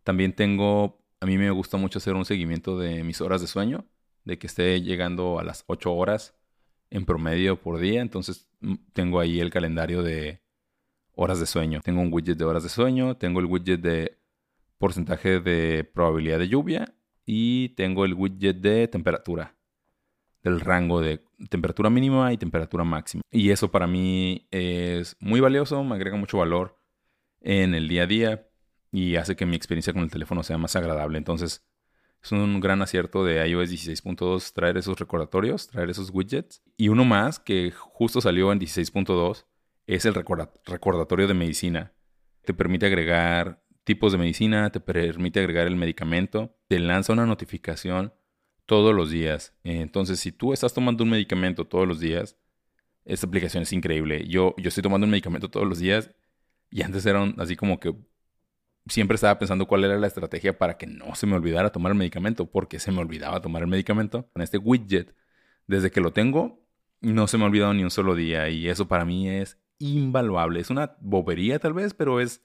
También 0.04 0.34
tengo, 0.34 1.04
a 1.26 1.28
mí 1.28 1.40
me 1.40 1.50
gusta 1.50 1.78
mucho 1.78 1.98
hacer 1.98 2.14
un 2.14 2.24
seguimiento 2.24 2.78
de 2.78 3.04
mis 3.04 3.20
horas 3.20 3.42
de 3.42 3.48
sueño, 3.48 3.84
de 4.26 4.38
que 4.38 4.46
esté 4.46 4.80
llegando 4.84 5.40
a 5.40 5.44
las 5.44 5.64
8 5.66 5.92
horas 5.92 6.36
en 6.92 7.04
promedio 7.04 7.60
por 7.60 7.80
día, 7.80 8.02
entonces 8.02 8.48
mm, 8.60 8.76
tengo 8.94 9.20
ahí 9.20 9.40
el 9.40 9.50
calendario 9.50 10.04
de 10.04 10.44
horas 11.16 11.40
de 11.40 11.48
sueño. 11.48 11.82
Tengo 11.84 12.02
un 12.02 12.14
widget 12.14 12.38
de 12.38 12.46
horas 12.46 12.62
de 12.62 12.70
sueño, 12.70 13.18
tengo 13.18 13.40
el 13.40 13.48
widget 13.48 13.82
de 13.82 14.20
porcentaje 14.78 15.40
de 15.40 15.84
probabilidad 15.84 16.38
de 16.38 16.48
lluvia 16.48 16.94
y 17.26 17.70
tengo 17.70 18.06
el 18.06 18.14
widget 18.14 18.58
de 18.58 18.88
temperatura, 18.88 19.56
del 20.44 20.60
rango 20.60 21.02
de 21.02 21.24
temperatura 21.50 21.90
mínima 21.90 22.34
y 22.34 22.38
temperatura 22.38 22.84
máxima. 22.84 23.24
Y 23.32 23.50
eso 23.50 23.72
para 23.72 23.88
mí 23.88 24.48
es 24.52 25.16
muy 25.20 25.40
valioso, 25.40 25.84
me 25.84 25.96
agrega 25.96 26.18
mucho 26.18 26.38
valor 26.38 26.80
en 27.42 27.74
el 27.74 27.88
día 27.88 28.04
a 28.04 28.08
día 28.08 28.45
y 28.96 29.18
hace 29.18 29.36
que 29.36 29.46
mi 29.46 29.58
experiencia 29.58 29.92
con 29.92 30.04
el 30.04 30.10
teléfono 30.10 30.42
sea 30.42 30.58
más 30.58 30.78
agradable. 30.78 31.18
Entonces, 31.18 31.66
es 32.24 32.32
un 32.32 32.62
gran 32.62 32.82
acierto 32.82 33.26
de 33.26 33.46
iOS 33.46 33.70
16.2 33.70 34.54
traer 34.54 34.78
esos 34.78 34.98
recordatorios, 34.98 35.68
traer 35.68 35.90
esos 35.90 36.12
widgets. 36.12 36.64
Y 36.78 36.88
uno 36.88 37.04
más 37.04 37.38
que 37.38 37.72
justo 37.72 38.22
salió 38.22 38.54
en 38.54 38.60
16.2 38.60 39.46
es 39.86 40.06
el 40.06 40.14
recordatorio 40.14 41.28
de 41.28 41.34
medicina. 41.34 41.94
Te 42.46 42.54
permite 42.54 42.86
agregar 42.86 43.62
tipos 43.84 44.14
de 44.14 44.18
medicina, 44.18 44.72
te 44.72 44.80
permite 44.80 45.42
agregar 45.42 45.68
el 45.68 45.76
medicamento, 45.76 46.58
te 46.70 46.80
lanza 46.80 47.12
una 47.12 47.26
notificación 47.26 48.14
todos 48.66 48.96
los 48.96 49.12
días. 49.12 49.58
Entonces, 49.66 50.22
si 50.22 50.32
tú 50.32 50.54
estás 50.54 50.74
tomando 50.74 51.04
un 51.04 51.10
medicamento 51.10 51.68
todos 51.68 51.86
los 51.86 52.00
días, 52.00 52.38
esta 53.04 53.28
aplicación 53.28 53.64
es 53.64 53.74
increíble. 53.74 54.26
Yo, 54.26 54.56
yo 54.58 54.70
estoy 54.70 54.84
tomando 54.84 55.04
un 55.04 55.12
medicamento 55.12 55.50
todos 55.50 55.68
los 55.68 55.80
días 55.80 56.12
y 56.72 56.82
antes 56.82 57.06
era 57.06 57.22
así 57.38 57.58
como 57.58 57.80
que 57.80 57.94
siempre 58.88 59.16
estaba 59.16 59.40
pensando 59.40 59.68
cuál 59.68 59.84
era 59.84 59.98
la 59.98 60.08
estrategia 60.08 60.58
para 60.58 60.78
que 60.78 60.88
no 60.88 61.16
se 61.16 61.26
me 61.28 61.36
olvidara 61.36 61.72
tomar 61.72 61.92
el 61.92 61.98
medicamento, 61.98 62.46
porque 62.50 62.80
se 62.80 62.92
me 62.92 63.00
olvidaba 63.00 63.42
tomar 63.42 63.62
el 63.64 63.68
medicamento. 63.68 64.30
Con 64.34 64.42
este 64.42 64.58
widget, 64.58 65.16
desde 65.68 65.92
que 65.92 66.02
lo 66.02 66.14
tengo, 66.14 66.66
no 67.02 67.28
se 67.28 67.38
me 67.38 67.44
ha 67.44 67.48
olvidado 67.48 67.74
ni 67.74 67.84
un 67.84 67.92
solo 67.92 68.16
día 68.16 68.50
y 68.50 68.68
eso 68.68 68.88
para 68.88 69.06
mí 69.06 69.30
es 69.30 69.60
invaluable. 69.80 70.60
Es 70.60 70.70
una 70.70 70.96
bobería 71.00 71.60
tal 71.60 71.74
vez, 71.74 71.94
pero 71.94 72.20
es, 72.20 72.44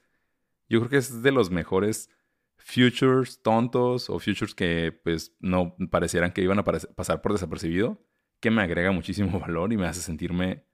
yo 0.69 0.79
creo 0.79 0.89
que 0.89 0.97
es 0.97 1.21
de 1.21 1.31
los 1.31 1.51
mejores 1.51 2.09
futures 2.57 3.41
tontos 3.41 4.09
o 4.09 4.19
futures 4.19 4.53
que 4.53 4.91
pues 5.03 5.35
no 5.39 5.75
parecieran 5.89 6.31
que 6.31 6.41
iban 6.41 6.59
a 6.59 6.63
pasar 6.63 7.21
por 7.21 7.33
desapercibido, 7.33 8.03
que 8.39 8.51
me 8.51 8.61
agrega 8.61 8.91
muchísimo 8.91 9.39
valor 9.41 9.73
y 9.73 9.77
me 9.77 9.87
hace 9.87 10.01
sentirme 10.01 10.65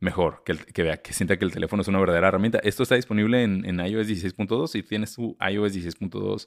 mejor, 0.00 0.42
que, 0.44 0.56
que 0.56 0.82
vea, 0.82 0.98
que 0.98 1.12
sienta 1.12 1.38
que 1.38 1.44
el 1.44 1.52
teléfono 1.52 1.82
es 1.82 1.88
una 1.88 1.98
verdadera 1.98 2.28
herramienta. 2.28 2.58
Esto 2.58 2.82
está 2.82 2.94
disponible 2.94 3.42
en, 3.42 3.64
en 3.64 3.80
iOS 3.80 4.08
16.2. 4.08 4.68
Si 4.68 4.82
tienes 4.82 5.14
tu 5.14 5.36
iOS 5.40 5.74
16.2 5.74 6.46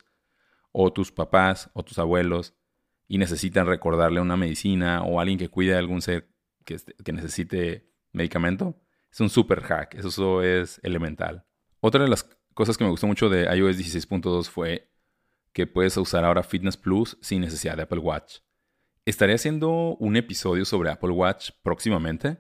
o 0.72 0.94
tus 0.94 1.12
papás 1.12 1.70
o 1.74 1.84
tus 1.84 2.00
abuelos 2.00 2.56
y 3.08 3.18
necesitan 3.18 3.66
recordarle 3.66 4.22
una 4.22 4.38
medicina 4.38 5.04
o 5.04 5.20
alguien 5.20 5.40
que 5.40 5.50
cuide 5.50 5.76
a 5.76 5.80
algún 5.80 6.02
ser 6.02 6.30
que, 6.66 6.78
que 7.04 7.14
necesite 7.14 7.90
medicamento, 8.12 8.80
es 9.12 9.20
un 9.20 9.30
super 9.30 9.62
hack. 9.62 9.96
Eso 9.96 10.44
es 10.44 10.80
elemental. 10.84 11.46
Otra 11.80 12.04
de 12.04 12.10
las 12.10 12.24
cosas 12.54 12.78
que 12.78 12.84
me 12.84 12.90
gustó 12.90 13.08
mucho 13.08 13.30
de 13.30 13.44
iOS 13.56 13.78
16.2 13.78 14.50
fue 14.50 14.92
que 15.54 15.66
puedes 15.66 15.98
usar 15.98 16.24
ahora 16.24 16.44
Fitness 16.44 16.78
Plus 16.78 17.18
sin 17.22 17.42
necesidad 17.42 17.76
de 17.76 17.84
Apple 17.84 18.00
Watch. 18.00 18.40
Estaré 19.06 19.34
haciendo 19.34 19.96
un 19.96 20.16
episodio 20.18 20.66
sobre 20.66 20.92
Apple 20.92 21.12
Watch 21.12 21.52
próximamente. 21.64 22.38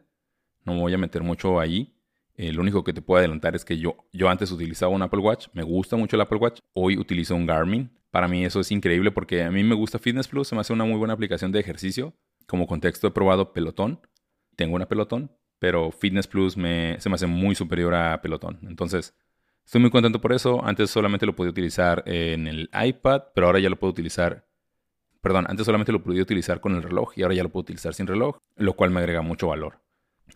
No 0.69 0.75
me 0.75 0.82
voy 0.82 0.93
a 0.93 0.97
meter 0.97 1.23
mucho 1.23 1.60
ahí. 1.60 1.93
Eh, 2.36 2.53
lo 2.53 2.62
único 2.62 2.84
que 2.84 2.93
te 2.93 3.01
puedo 3.01 3.19
adelantar 3.19 3.55
es 3.55 3.65
que 3.65 3.77
yo, 3.77 3.97
yo 4.13 4.29
antes 4.29 4.51
utilizaba 4.51 4.93
un 4.93 5.01
Apple 5.01 5.19
Watch. 5.19 5.47
Me 5.53 5.63
gusta 5.63 5.97
mucho 5.97 6.15
el 6.15 6.21
Apple 6.21 6.38
Watch. 6.38 6.60
Hoy 6.73 6.97
utilizo 6.97 7.36
un 7.36 7.45
Garmin. 7.45 7.91
Para 8.12 8.27
mí 8.27 8.45
eso 8.45 8.60
es 8.60 8.71
increíble 8.71 9.12
porque 9.12 9.43
a 9.43 9.51
mí 9.51 9.63
me 9.63 9.75
gusta 9.75 9.99
Fitness 9.99 10.27
Plus. 10.27 10.47
Se 10.47 10.55
me 10.55 10.62
hace 10.62 10.73
una 10.73 10.86
muy 10.86 10.97
buena 10.97 11.13
aplicación 11.13 11.51
de 11.51 11.60
ejercicio. 11.60 12.13
Como 12.47 12.65
contexto 12.65 13.08
he 13.08 13.12
probado 13.12 13.51
Pelotón. 13.51 13.99
Tengo 14.55 14.75
una 14.75 14.88
Pelotón 14.88 15.32
pero 15.60 15.91
Fitness 15.91 16.27
Plus 16.27 16.58
me, 16.58 16.99
se 16.99 17.10
me 17.10 17.15
hace 17.15 17.27
muy 17.27 17.53
superior 17.53 17.93
a 17.93 18.21
Pelotón. 18.21 18.60
Entonces, 18.63 19.13
estoy 19.65 19.82
muy 19.82 19.91
contento 19.91 20.19
por 20.19 20.34
eso. 20.34 20.65
Antes 20.65 20.89
solamente 20.89 21.25
lo 21.25 21.36
podía 21.36 21.51
utilizar 21.51 22.03
en 22.08 22.47
el 22.47 22.69
iPad, 22.73 23.23
pero 23.36 23.47
ahora 23.47 23.60
ya 23.60 23.69
lo 23.69 23.77
puedo 23.77 23.91
utilizar. 23.91 24.47
Perdón, 25.21 25.45
antes 25.49 25.65
solamente 25.65 25.91
lo 25.91 26.01
podía 26.01 26.23
utilizar 26.23 26.62
con 26.62 26.75
el 26.75 26.82
reloj 26.82 27.12
y 27.17 27.23
ahora 27.23 27.36
ya 27.36 27.43
lo 27.43 27.49
puedo 27.49 27.63
utilizar 27.63 27.93
sin 27.93 28.08
reloj, 28.08 28.38
lo 28.55 28.73
cual 28.73 28.89
me 28.89 29.01
agrega 29.01 29.21
mucho 29.21 29.49
valor. 29.49 29.82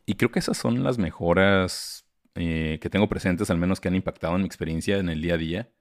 Y 0.05 0.15
creo 0.15 0.31
que 0.31 0.39
esas 0.39 0.57
son 0.57 0.83
las 0.83 0.97
mejoras 0.97 2.05
eh, 2.35 2.79
que 2.81 2.89
tengo 2.89 3.07
presentes, 3.07 3.49
al 3.49 3.57
menos 3.57 3.79
que 3.79 3.87
han 3.87 3.95
impactado 3.95 4.35
en 4.35 4.41
mi 4.41 4.47
experiencia 4.47 4.97
en 4.97 5.09
el 5.09 5.21
día 5.21 5.35
a 5.35 5.37
día 5.37 5.73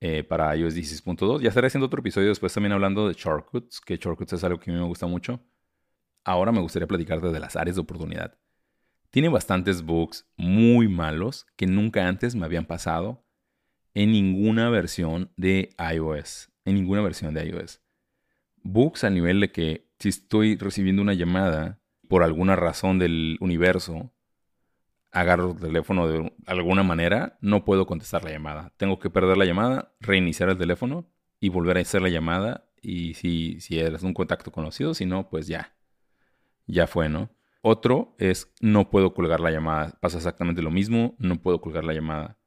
eh, 0.00 0.24
para 0.24 0.54
iOS 0.56 0.74
16.2. 0.74 1.40
Ya 1.40 1.48
estaré 1.48 1.66
haciendo 1.66 1.86
otro 1.86 2.00
episodio 2.00 2.28
después 2.28 2.52
también 2.52 2.72
hablando 2.72 3.08
de 3.08 3.14
shortcuts, 3.14 3.80
que 3.80 3.96
shortcuts 3.96 4.34
es 4.34 4.44
algo 4.44 4.58
que 4.58 4.70
a 4.70 4.74
mí 4.74 4.80
me 4.80 4.86
gusta 4.86 5.06
mucho. 5.06 5.40
Ahora 6.24 6.52
me 6.52 6.60
gustaría 6.60 6.86
platicarte 6.86 7.28
de 7.28 7.40
las 7.40 7.56
áreas 7.56 7.76
de 7.76 7.82
oportunidad. 7.82 8.38
Tiene 9.10 9.28
bastantes 9.28 9.82
bugs 9.82 10.28
muy 10.36 10.88
malos 10.88 11.46
que 11.56 11.66
nunca 11.66 12.06
antes 12.06 12.34
me 12.34 12.44
habían 12.44 12.66
pasado 12.66 13.26
en 13.94 14.12
ninguna 14.12 14.70
versión 14.70 15.32
de 15.36 15.74
iOS. 15.78 16.52
En 16.64 16.74
ninguna 16.74 17.02
versión 17.02 17.34
de 17.34 17.46
iOS. 17.46 17.80
Bugs 18.62 19.04
a 19.04 19.10
nivel 19.10 19.40
de 19.40 19.50
que 19.50 19.90
si 19.98 20.10
estoy 20.10 20.56
recibiendo 20.56 21.02
una 21.02 21.14
llamada 21.14 21.79
por 22.10 22.24
alguna 22.24 22.56
razón 22.56 22.98
del 22.98 23.38
universo, 23.38 24.10
agarro 25.12 25.52
el 25.52 25.60
teléfono 25.60 26.08
de 26.08 26.32
alguna 26.44 26.82
manera, 26.82 27.38
no 27.40 27.64
puedo 27.64 27.86
contestar 27.86 28.24
la 28.24 28.32
llamada. 28.32 28.72
Tengo 28.78 28.98
que 28.98 29.10
perder 29.10 29.36
la 29.36 29.44
llamada, 29.44 29.94
reiniciar 30.00 30.48
el 30.48 30.58
teléfono 30.58 31.08
y 31.38 31.50
volver 31.50 31.78
a 31.78 31.80
hacer 31.82 32.02
la 32.02 32.08
llamada. 32.08 32.68
Y 32.82 33.14
si, 33.14 33.60
si 33.60 33.78
eres 33.78 34.02
un 34.02 34.12
contacto 34.12 34.50
conocido, 34.50 34.92
si 34.92 35.06
no, 35.06 35.30
pues 35.30 35.46
ya. 35.46 35.76
Ya 36.66 36.88
fue, 36.88 37.08
¿no? 37.08 37.30
Otro 37.62 38.16
es 38.18 38.52
no 38.60 38.90
puedo 38.90 39.14
colgar 39.14 39.38
la 39.38 39.52
llamada. 39.52 39.96
Pasa 40.00 40.16
exactamente 40.16 40.62
lo 40.62 40.72
mismo, 40.72 41.14
no 41.18 41.40
puedo 41.40 41.60
colgar 41.60 41.84
la 41.84 41.94
llamada. 41.94 42.38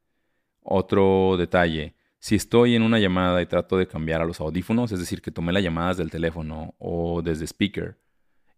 Otro 0.61 1.37
detalle, 1.37 1.95
si 2.19 2.35
estoy 2.35 2.75
en 2.75 2.81
una 2.81 2.99
llamada 2.99 3.41
y 3.41 3.45
trato 3.45 3.77
de 3.77 3.87
cambiar 3.87 4.21
a 4.21 4.25
los 4.25 4.41
audífonos, 4.41 4.91
es 4.91 4.99
decir, 4.99 5.21
que 5.21 5.31
tomé 5.31 5.53
las 5.53 5.63
llamadas 5.63 5.95
del 5.95 6.11
teléfono 6.11 6.75
o 6.79 7.21
desde 7.21 7.45
speaker 7.47 8.02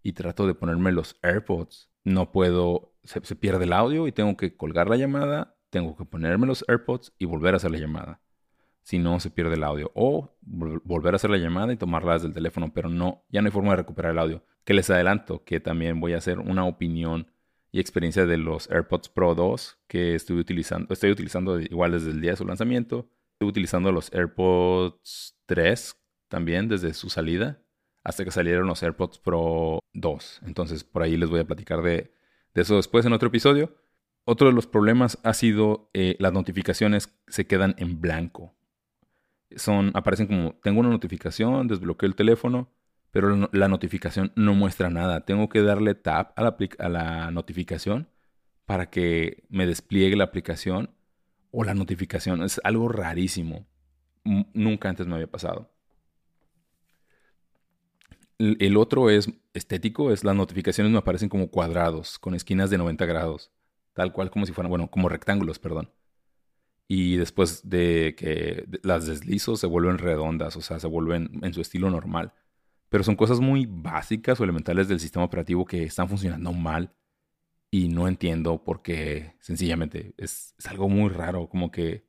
y 0.06 0.14
trato 0.14 0.46
de 0.46 0.54
ponerme 0.54 0.92
los 0.92 1.18
AirPods, 1.24 1.90
no 2.04 2.32
puedo, 2.32 2.94
se, 3.04 3.20
pierde 3.36 3.64
el 3.64 3.74
audio 3.74 4.06
y 4.06 4.12
tengo 4.12 4.38
que 4.38 4.56
colgar 4.56 4.88
la 4.88 4.98
llamada, 4.98 5.58
tengo 5.72 5.96
que 5.96 6.06
ponerme 6.06 6.46
los 6.46 6.64
AirPods 6.68 7.14
y 7.18 7.26
volver 7.26 7.56
a 7.56 7.58
hacer 7.58 7.72
la 7.72 7.80
llamada. 7.80 8.22
Si 8.84 9.00
no, 9.00 9.20
se 9.20 9.32
pierde 9.32 9.56
el 9.56 9.64
audio. 9.64 9.92
O 9.96 10.38
volver 10.44 11.14
a 11.14 11.16
hacer 11.16 11.32
la 11.32 11.40
llamada 11.40 11.74
y 11.74 11.78
tomarla 11.78 12.14
desde 12.14 12.28
el 12.28 12.36
teléfono, 12.36 12.72
pero 12.72 12.88
no, 12.88 13.26
ya 13.30 13.42
no 13.42 13.48
hay 13.48 13.52
forma 13.52 13.72
de 13.72 13.78
recuperar 13.78 14.12
el 14.12 14.20
audio 14.20 14.44
que 14.64 14.76
les 14.76 14.92
adelanto 14.92 15.44
que 15.44 15.60
también 15.60 16.00
voy 16.00 16.14
a 16.14 16.18
hacer 16.18 16.38
una 16.38 16.66
opinión 16.66 17.32
y 17.72 17.80
experiencia 17.80 18.28
de 18.28 18.38
los 18.38 18.70
AirPods 18.70 19.10
Pro 19.10 19.34
2 19.34 19.80
que 19.88 20.14
estoy 20.14 20.38
utilizando, 20.38 20.94
estoy 20.94 21.10
utilizando 21.10 21.60
igual 21.60 21.94
desde 21.94 22.12
el 22.12 22.22
día 22.22 22.32
de 22.32 22.38
su 22.38 22.46
lanzamiento. 22.46 23.10
Estoy 23.34 23.50
utilizando 23.50 23.92
los 23.92 24.14
AirPods 24.14 25.36
3 25.48 26.00
también 26.28 26.68
desde 26.68 26.94
su 26.94 27.10
salida 27.10 27.65
hasta 28.06 28.24
que 28.24 28.32
salieron 28.32 28.68
los 28.68 28.82
AirPods 28.82 29.18
Pro 29.18 29.80
2. 29.94 30.42
Entonces 30.46 30.84
por 30.84 31.02
ahí 31.02 31.18
les 31.18 31.30
voy 31.30 31.42
a 31.42 31.46
platicar 31.46 31.82
de, 31.82 32.14
eso 32.54 32.78
después 32.78 33.06
en 33.06 33.14
otro 33.14 33.28
episodio. 33.28 33.76
Otro 34.24 34.48
de 34.48 34.54
los 34.54 34.68
problemas 34.68 35.20
ha 35.24 35.34
sido 35.34 35.90
eh, 35.94 36.16
las 36.20 36.32
notificaciones 36.32 37.14
se 37.28 37.48
quedan 37.48 37.76
en 37.78 38.00
blanco. 38.00 38.54
Son, 39.56 39.92
aparecen 39.96 40.28
como, 40.28 40.56
tengo 40.64 40.80
una 40.80 40.90
notificación, 40.90 41.68
desbloqueo 41.68 42.08
el 42.08 42.16
teléfono, 42.16 42.72
pero 43.12 43.50
la 43.52 43.68
notificación 43.68 44.32
no 44.36 44.54
muestra 44.54 44.90
nada. 44.90 45.26
Tengo 45.26 45.50
que 45.50 45.62
darle 45.64 45.96
tap 45.96 46.38
a 46.38 46.44
la, 46.44 46.58
a 46.80 46.90
la 46.90 47.32
notificación 47.32 48.08
para 48.66 48.90
que 48.90 49.46
me 49.50 49.66
despliegue 49.66 50.16
la 50.16 50.26
aplicación 50.26 50.92
o 51.50 51.64
la 51.64 51.74
notificación. 51.74 52.44
Es 52.44 52.62
algo 52.64 52.88
rarísimo. 52.88 53.68
Nunca 54.24 54.90
antes 54.90 55.08
me 55.08 55.16
había 55.16 55.28
pasado. 55.28 55.75
El 58.38 58.76
otro 58.78 59.10
es 59.10 59.30
estético, 59.54 60.12
es 60.12 60.24
las 60.24 60.36
notificaciones 60.36 60.92
me 60.92 60.98
aparecen 61.00 61.30
como 61.30 61.50
cuadrados, 61.50 62.20
con 62.20 62.36
esquinas 62.36 62.70
de 62.70 62.78
90 62.78 63.06
grados, 63.06 63.52
tal 63.94 64.12
cual 64.12 64.30
como 64.30 64.46
si 64.46 64.52
fueran, 64.52 64.70
bueno, 64.70 64.90
como 64.92 65.08
rectángulos, 65.10 65.60
perdón. 65.60 65.92
Y 66.88 67.16
después 67.16 67.68
de 67.70 68.16
que 68.18 68.66
las 68.84 69.08
deslizo 69.08 69.56
se 69.56 69.68
vuelven 69.68 69.98
redondas, 69.98 70.56
o 70.58 70.62
sea, 70.62 70.80
se 70.80 70.88
vuelven 70.88 71.40
en 71.42 71.54
su 71.54 71.62
estilo 71.62 71.90
normal 71.90 72.34
pero 72.90 73.04
son 73.04 73.16
cosas 73.16 73.40
muy 73.42 73.66
básicas 73.66 74.40
o 74.40 74.44
elementales 74.44 74.88
del 74.88 75.00
sistema 75.02 75.26
operativo 75.26 75.66
que 75.66 75.84
están 75.84 76.08
funcionando 76.08 76.54
mal 76.54 76.96
y 77.72 77.90
no 77.90 78.08
entiendo 78.08 78.64
por 78.64 78.82
qué 78.82 79.36
sencillamente 79.42 80.14
es, 80.18 80.56
es 80.58 80.68
algo 80.68 80.88
muy 80.88 81.10
raro, 81.10 81.50
como 81.50 81.72
que 81.72 82.08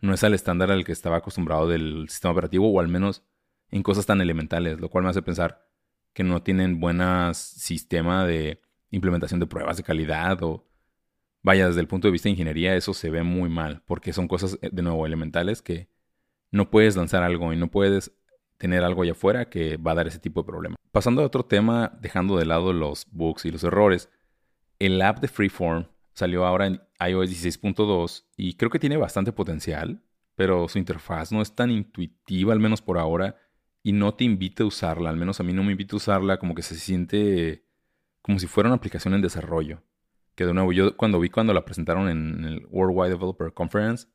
no 0.00 0.12
es 0.14 0.24
al 0.24 0.34
estándar 0.34 0.70
al 0.72 0.84
que 0.84 0.92
estaba 0.92 1.18
acostumbrado 1.18 1.68
del 1.68 2.08
sistema 2.08 2.32
operativo 2.32 2.72
o 2.72 2.80
al 2.80 2.88
menos 2.88 3.22
en 3.70 3.82
cosas 3.82 4.06
tan 4.06 4.20
elementales, 4.20 4.80
lo 4.80 4.88
cual 4.88 5.04
me 5.04 5.10
hace 5.10 5.22
pensar 5.22 5.66
que 6.12 6.24
no 6.24 6.42
tienen 6.42 6.80
buen 6.80 7.00
sistema 7.34 8.26
de 8.26 8.60
implementación 8.90 9.40
de 9.40 9.46
pruebas 9.46 9.76
de 9.76 9.82
calidad 9.82 10.42
o 10.42 10.66
vaya, 11.42 11.68
desde 11.68 11.80
el 11.80 11.86
punto 11.86 12.08
de 12.08 12.12
vista 12.12 12.28
de 12.28 12.32
ingeniería 12.32 12.74
eso 12.74 12.92
se 12.94 13.10
ve 13.10 13.22
muy 13.22 13.48
mal 13.48 13.82
porque 13.86 14.12
son 14.12 14.28
cosas 14.28 14.58
eh, 14.62 14.70
de 14.72 14.82
nuevo 14.82 15.06
elementales 15.06 15.62
que 15.62 15.88
no 16.50 16.70
puedes 16.70 16.96
lanzar 16.96 17.22
algo 17.22 17.52
y 17.52 17.56
no 17.56 17.70
puedes 17.70 18.12
tener 18.58 18.82
algo 18.82 19.02
allá 19.02 19.12
afuera 19.12 19.48
que 19.48 19.76
va 19.76 19.92
a 19.92 19.94
dar 19.94 20.08
ese 20.08 20.18
tipo 20.18 20.42
de 20.42 20.46
problema. 20.46 20.76
Pasando 20.92 21.22
a 21.22 21.26
otro 21.26 21.44
tema, 21.44 21.96
dejando 22.00 22.36
de 22.36 22.44
lado 22.44 22.72
los 22.72 23.06
bugs 23.10 23.44
y 23.44 23.50
los 23.50 23.64
errores, 23.64 24.10
el 24.78 25.00
app 25.00 25.20
de 25.20 25.28
Freeform 25.28 25.86
salió 26.12 26.44
ahora 26.44 26.66
en 26.66 26.82
iOS 27.06 27.30
16.2 27.30 28.26
y 28.36 28.54
creo 28.54 28.70
que 28.70 28.78
tiene 28.78 28.96
bastante 28.96 29.32
potencial, 29.32 30.02
pero 30.34 30.68
su 30.68 30.78
interfaz 30.78 31.32
no 31.32 31.40
es 31.40 31.54
tan 31.54 31.70
intuitiva, 31.70 32.52
al 32.52 32.60
menos 32.60 32.82
por 32.82 32.98
ahora, 32.98 33.36
y 33.82 33.92
no 33.92 34.14
te 34.14 34.24
invita 34.24 34.62
a 34.62 34.66
usarla, 34.66 35.10
al 35.10 35.16
menos 35.16 35.40
a 35.40 35.42
mí 35.42 35.52
no 35.52 35.62
me 35.62 35.72
invita 35.72 35.96
a 35.96 35.98
usarla, 35.98 36.38
como 36.38 36.54
que 36.54 36.62
se 36.62 36.76
siente 36.76 37.64
como 38.22 38.38
si 38.38 38.46
fuera 38.46 38.68
una 38.68 38.76
aplicación 38.76 39.14
en 39.14 39.22
desarrollo. 39.22 39.82
Que 40.34 40.46
de 40.46 40.54
nuevo, 40.54 40.72
yo 40.72 40.96
cuando 40.96 41.20
vi 41.20 41.30
cuando 41.30 41.52
la 41.52 41.64
presentaron 41.64 42.08
en 42.08 42.44
el 42.44 42.66
Worldwide 42.70 43.10
Developer 43.10 43.52
Conference, 43.52 44.08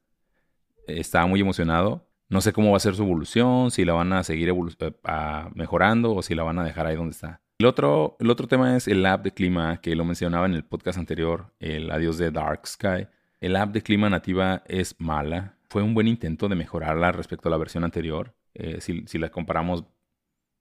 estaba 0.87 1.25
muy 1.25 1.39
emocionado. 1.39 2.07
No 2.29 2.41
sé 2.41 2.53
cómo 2.53 2.71
va 2.71 2.77
a 2.77 2.79
ser 2.79 2.95
su 2.95 3.03
evolución, 3.03 3.71
si 3.71 3.85
la 3.85 3.93
van 3.93 4.13
a 4.13 4.23
seguir 4.23 4.49
eh, 4.49 4.93
mejorando 5.53 6.13
o 6.15 6.21
si 6.21 6.33
la 6.33 6.43
van 6.43 6.57
a 6.59 6.63
dejar 6.63 6.87
ahí 6.87 6.95
donde 6.95 7.11
está. 7.11 7.41
El 7.59 7.67
otro, 7.67 8.17
el 8.19 8.29
otro 8.29 8.47
tema 8.47 8.75
es 8.75 8.87
el 8.87 9.05
app 9.05 9.23
de 9.23 9.31
clima, 9.31 9.77
que 9.77 9.95
lo 9.95 10.03
mencionaba 10.03 10.45
en 10.45 10.55
el 10.55 10.65
podcast 10.65 10.97
anterior, 10.97 11.53
el 11.59 11.91
adiós 11.91 12.17
de 12.17 12.31
Dark 12.31 12.67
Sky. 12.67 13.07
El 13.39 13.55
app 13.55 13.71
de 13.71 13.81
clima 13.81 14.09
nativa 14.09 14.63
es 14.65 14.99
mala. 14.99 15.57
Fue 15.69 15.83
un 15.83 15.93
buen 15.93 16.07
intento 16.07 16.49
de 16.49 16.55
mejorarla 16.55 17.11
respecto 17.11 17.47
a 17.47 17.51
la 17.51 17.57
versión 17.57 17.83
anterior. 17.83 18.33
Eh, 18.55 18.81
si, 18.81 19.05
si 19.07 19.17
la 19.17 19.29
comparamos 19.29 19.85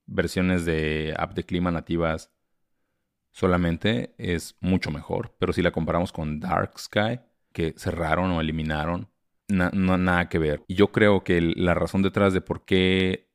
versiones 0.07 0.65
de 0.65 1.15
app 1.19 1.35
de 1.35 1.45
clima 1.45 1.71
nativas 1.71 2.31
solamente, 3.33 4.15
es 4.19 4.57
mucho 4.61 4.91
mejor. 4.91 5.35
Pero 5.39 5.53
si 5.53 5.63
la 5.63 5.73
comparamos 5.73 6.13
con 6.13 6.41
Dark 6.41 6.79
Sky, 6.79 7.21
que 7.53 7.75
cerraron 7.77 8.31
o 8.33 8.41
eliminaron, 8.41 9.09
no, 9.49 9.71
nada 9.99 10.29
que 10.29 10.39
ver. 10.39 10.63
Y 10.67 10.75
yo 10.75 10.93
creo 10.93 11.25
que 11.25 11.41
la 11.41 11.75
razón 11.75 12.03
detrás 12.03 12.33
de 12.33 12.41
por 12.41 12.65
qué 12.65 13.31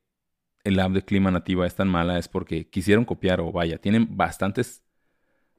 el 0.64 0.78
app 0.80 0.92
de 0.92 1.04
clima 1.04 1.30
nativa 1.30 1.66
es 1.66 1.74
tan 1.74 1.88
mala 1.88 2.18
es 2.18 2.28
porque 2.28 2.68
quisieron 2.68 3.04
copiar 3.04 3.40
o 3.40 3.52
vaya, 3.52 3.78
tienen 3.78 4.16
bastantes 4.16 4.84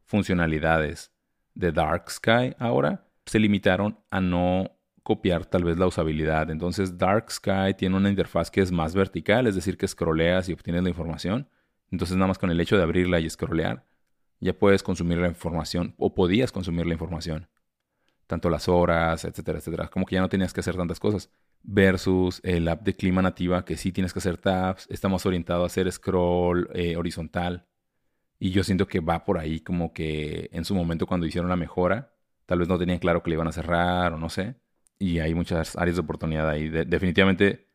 funcionalidades 0.06 1.12
de 1.54 1.72
Dark 1.72 2.10
Sky 2.12 2.56
ahora, 2.60 3.08
se 3.26 3.40
limitaron 3.40 4.00
a 4.10 4.22
no 4.22 4.72
copiar 5.04 5.46
tal 5.46 5.64
vez 5.64 5.78
la 5.78 5.88
usabilidad. 5.88 6.50
Entonces 6.50 6.98
Dark 6.98 7.32
Sky 7.32 7.74
tiene 7.78 7.98
una 7.98 8.10
interfaz 8.10 8.52
que 8.52 8.62
es 8.62 8.72
más 8.72 8.94
vertical, 8.96 9.48
es 9.48 9.56
decir, 9.56 9.78
que 9.78 9.88
scrolleas 9.88 10.50
y 10.50 10.54
obtienes 10.54 10.84
la 10.84 10.90
información. 10.90 11.48
Entonces 11.92 12.16
nada 12.16 12.28
más 12.28 12.38
con 12.38 12.52
el 12.52 12.60
hecho 12.60 12.78
de 12.78 12.84
abrirla 12.84 13.20
y 13.20 13.30
scrollear, 13.30 13.86
ya 14.40 14.54
puedes 14.54 14.84
consumir 14.84 15.20
la 15.20 15.28
información 15.28 15.96
o 15.98 16.14
podías 16.14 16.52
consumir 16.52 16.86
la 16.86 16.94
información. 16.94 17.48
Tanto 18.28 18.50
las 18.50 18.70
horas, 18.70 19.26
etcétera, 19.26 19.60
etcétera. 19.60 19.88
Como 19.90 20.06
que 20.06 20.16
ya 20.16 20.22
no 20.22 20.30
tenías 20.30 20.54
que 20.54 20.62
hacer 20.62 20.76
tantas 20.78 21.00
cosas 21.00 21.30
versus 21.64 22.40
el 22.44 22.68
app 22.68 22.82
de 22.84 22.96
clima 22.96 23.22
nativa 23.22 23.66
que 23.66 23.78
sí 23.78 23.92
tienes 23.92 24.14
que 24.14 24.20
hacer 24.20 24.38
tabs, 24.38 24.88
está 24.90 25.10
más 25.10 25.26
orientado 25.26 25.64
a 25.64 25.68
hacer 25.68 25.92
scroll 25.92 26.70
eh, 26.74 26.96
horizontal. 26.96 27.68
Y 28.40 28.52
yo 28.52 28.64
siento 28.64 28.88
que 28.88 29.00
va 29.00 29.24
por 29.24 29.38
ahí 29.38 29.60
como 29.60 29.94
que 29.94 30.50
en 30.52 30.66
su 30.66 30.74
momento 30.74 31.06
cuando 31.06 31.28
hicieron 31.28 31.50
la 31.50 31.56
mejora, 31.56 32.14
tal 32.48 32.60
vez 32.60 32.68
no 32.68 32.80
tenían 32.80 33.00
claro 33.00 33.22
que 33.22 33.30
le 33.30 33.36
iban 33.36 33.48
a 33.48 33.52
cerrar 33.52 34.14
o 34.14 34.18
no 34.18 34.30
sé. 34.30 34.56
Y 35.02 35.20
hay 35.20 35.34
muchas 35.34 35.76
áreas 35.76 35.96
de 35.96 36.02
oportunidad 36.02 36.50
ahí. 36.50 36.70
definitivamente 36.70 37.68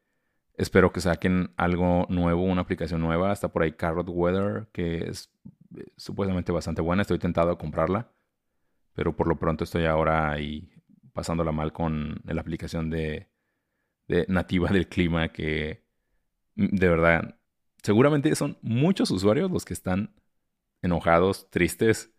espero 0.55 0.93
que 0.93 1.01
saquen 1.01 1.53
algo 1.57 2.07
nuevo, 2.09 2.45
una 2.45 2.63
aplicación 2.63 3.01
nueva. 3.01 3.33
Está 3.33 3.49
por 3.49 3.63
ahí 3.63 3.73
Carrot 3.73 4.09
Weather, 4.09 4.69
que 4.73 5.09
es 5.09 5.31
eh, 5.77 5.87
supuestamente 5.97 6.53
bastante 6.53 6.83
buena. 6.83 7.03
Estoy 7.03 7.19
tentado 7.19 7.51
a 7.51 7.59
comprarla. 7.59 8.13
Pero 8.95 9.17
por 9.17 9.29
lo 9.29 9.39
pronto 9.39 9.65
estoy 9.65 9.85
ahora 9.87 10.31
ahí 10.31 10.71
pasándola 11.13 11.53
mal 11.53 11.73
con 11.73 12.21
la 12.25 12.41
aplicación 12.41 12.91
de 12.91 13.29
de 14.09 14.25
nativa 14.29 14.71
del 14.71 14.89
clima 14.89 15.29
que 15.29 15.85
mm, 16.55 16.77
de 16.77 16.89
verdad, 16.89 17.39
seguramente 17.83 18.35
son 18.35 18.59
muchos 18.63 19.11
usuarios 19.11 19.51
los 19.51 19.65
que 19.65 19.75
están 19.75 20.15
enojados, 20.83 21.51
tristes 21.51 22.13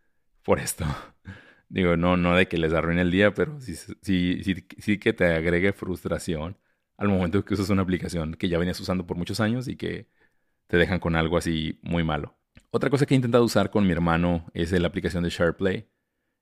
por 0.44 0.60
esto. 0.60 0.86
Digo, 1.70 1.98
no, 1.98 2.18
no 2.18 2.36
de 2.36 2.48
que 2.48 2.58
les 2.58 2.74
arruine 2.74 3.02
el 3.02 3.12
día, 3.12 3.34
pero 3.34 3.60
sí, 3.60 3.76
sí, 3.76 4.42
sí, 4.80 4.98
que 5.00 5.14
te 5.14 5.26
agregue 5.26 5.74
frustración 5.74 6.58
al 6.98 7.10
momento 7.10 7.44
que 7.46 7.54
usas 7.54 7.70
una 7.70 7.82
aplicación 7.82 8.36
que 8.36 8.50
ya 8.50 8.58
venías 8.58 8.80
usando 8.80 9.06
por 9.06 9.18
muchos 9.18 9.40
años 9.40 9.68
y 9.68 9.76
que 9.76 10.08
te 10.68 10.78
dejan 10.78 11.00
con 11.00 11.16
algo 11.16 11.38
así 11.38 11.80
muy 11.84 12.04
malo. 12.04 12.38
Otra 12.72 12.90
cosa 12.90 13.06
que 13.06 13.14
he 13.14 13.18
intentado 13.18 13.44
usar 13.44 13.70
con 13.70 13.86
mi 13.86 13.92
hermano 13.92 14.46
es 14.54 14.72
la 14.72 14.88
aplicación 14.88 15.24
de 15.24 15.30
SharePlay. 15.30 15.88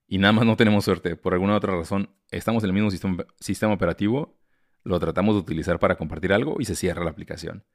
Y 0.07 0.19
nada 0.19 0.33
más 0.33 0.45
no 0.45 0.55
tenemos 0.55 0.85
suerte. 0.85 1.15
Por 1.15 1.33
alguna 1.33 1.55
otra 1.55 1.75
razón, 1.75 2.09
estamos 2.31 2.63
en 2.63 2.69
el 2.69 2.73
mismo 2.73 2.91
sistema, 2.91 3.25
sistema 3.39 3.73
operativo 3.73 4.37
lo 4.85 4.99
tratamos 4.99 5.35
de 5.35 5.41
utilizar 5.41 5.79
para 5.79 5.97
compartir 5.97 6.31
algo 6.31 6.57
y 6.59 6.65
se 6.65 6.75
cierra 6.75 7.03
la 7.03 7.09
aplicación. 7.09 7.65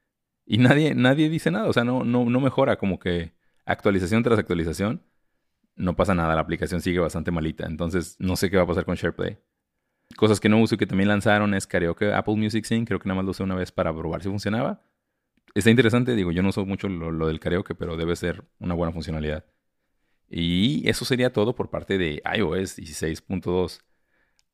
Y 0.45 0.57
nadie, 0.57 0.95
nadie 0.95 1.29
dice 1.29 1.51
nada, 1.51 1.67
o 1.69 1.73
sea, 1.73 1.83
no, 1.83 2.03
no, 2.03 2.25
no 2.25 2.39
mejora 2.39 2.77
como 2.77 2.97
que 2.99 3.33
actualización 3.65 4.23
tras 4.23 4.39
actualización. 4.39 5.03
No 5.75 5.95
pasa 5.95 6.13
nada, 6.13 6.35
la 6.35 6.41
aplicación 6.41 6.81
sigue 6.81 6.99
bastante 6.99 7.31
malita. 7.31 7.65
Entonces, 7.65 8.15
no 8.19 8.35
sé 8.35 8.49
qué 8.49 8.57
va 8.57 8.63
a 8.63 8.67
pasar 8.67 8.85
con 8.85 8.95
SharePlay. 8.95 9.37
Cosas 10.17 10.39
que 10.39 10.49
no 10.49 10.59
uso 10.59 10.77
que 10.77 10.85
también 10.85 11.07
lanzaron 11.07 11.53
es 11.53 11.65
Karaoke 11.67 12.13
Apple 12.13 12.35
Music 12.35 12.65
Sync. 12.65 12.87
Creo 12.87 12.99
que 12.99 13.07
nada 13.07 13.17
más 13.17 13.25
lo 13.25 13.31
usé 13.31 13.43
una 13.43 13.55
vez 13.55 13.71
para 13.71 13.93
probar 13.95 14.21
si 14.21 14.29
funcionaba. 14.29 14.83
Está 15.53 15.69
interesante, 15.69 16.15
digo, 16.15 16.31
yo 16.31 16.43
no 16.43 16.49
uso 16.49 16.65
mucho 16.65 16.87
lo, 16.87 17.27
del 17.27 17.39
karaoke, 17.39 17.75
pero 17.75 17.97
debe 17.97 18.15
ser 18.15 18.45
una 18.59 18.73
buena 18.73 18.93
funcionalidad. 18.93 19.45
Y 20.29 20.87
eso 20.89 21.03
sería 21.03 21.33
todo 21.33 21.55
por 21.55 21.69
parte 21.69 21.97
de 21.97 22.21
iOS 22.37 22.77
16.2 22.77 23.81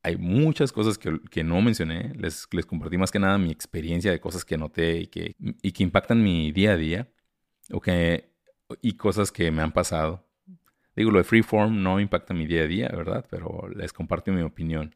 hay 0.03 0.15
muchas 0.15 0.71
cosas 0.71 0.97
que, 0.97 1.43
no 1.43 1.62
mencioné. 1.62 2.13
Les, 2.15 2.47
les, 2.51 2.65
compartí 2.65 2.97
más 2.97 3.12
que 3.12 3.19
nada 3.19 3.38
mi 3.38 3.51
experiencia 3.51 4.10
de 4.10 4.21
cosas 4.21 4.45
que 4.45 4.58
noté 4.58 4.99
y 4.99 5.08
que, 5.08 5.36
y 5.39 5.71
que 5.73 5.84
impactan 5.84 6.23
mi 6.23 6.51
día 6.53 6.71
a 6.73 6.77
día. 6.77 7.12
Que, 7.84 8.32
y 8.82 8.93
cosas 8.93 9.32
que 9.32 9.51
me 9.51 9.62
han 9.62 9.73
pasado. 9.73 10.27
Digo, 10.97 11.12
lo 11.12 11.19
de 11.19 11.23
Freeform 11.23 11.83
no 11.83 11.99
impacta 11.99 12.33
mi 12.33 12.47
día 12.47 12.63
a 12.63 12.67
día, 12.67 12.89
¿verdad? 12.89 13.23
Pero 13.29 13.69
les 13.69 13.93
comparto 13.93 14.31
mi 14.31 14.41
opinión. 14.41 14.95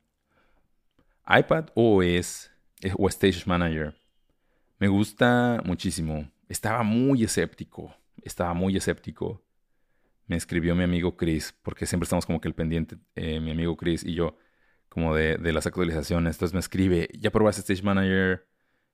iPad 1.27 1.69
OS 1.75 2.49
eh, 2.81 2.91
o 2.97 3.07
Stage 3.07 3.43
Manager. 3.45 3.93
Me 4.79 4.87
gusta 4.87 5.61
muchísimo. 5.63 6.27
Estaba 6.49 6.81
muy 6.81 7.23
escéptico. 7.23 7.95
Estaba 8.23 8.55
muy 8.55 8.75
escéptico. 8.75 9.43
Me 10.25 10.37
escribió 10.37 10.73
mi 10.75 10.83
amigo 10.83 11.15
Chris, 11.15 11.53
porque 11.61 11.85
siempre 11.85 12.05
estamos 12.05 12.25
como 12.25 12.41
que 12.41 12.47
el 12.47 12.55
pendiente, 12.55 12.97
eh, 13.13 13.39
mi 13.39 13.51
amigo 13.51 13.77
Chris 13.77 14.03
y 14.03 14.15
yo 14.15 14.35
como 14.89 15.13
de, 15.13 15.37
las 15.53 15.67
actualizaciones. 15.67 16.35
Entonces 16.35 16.55
me 16.55 16.61
escribe, 16.61 17.09
¿ya 17.13 17.29
probaste 17.29 17.61
Stage 17.61 17.83
Manager? 17.83 18.47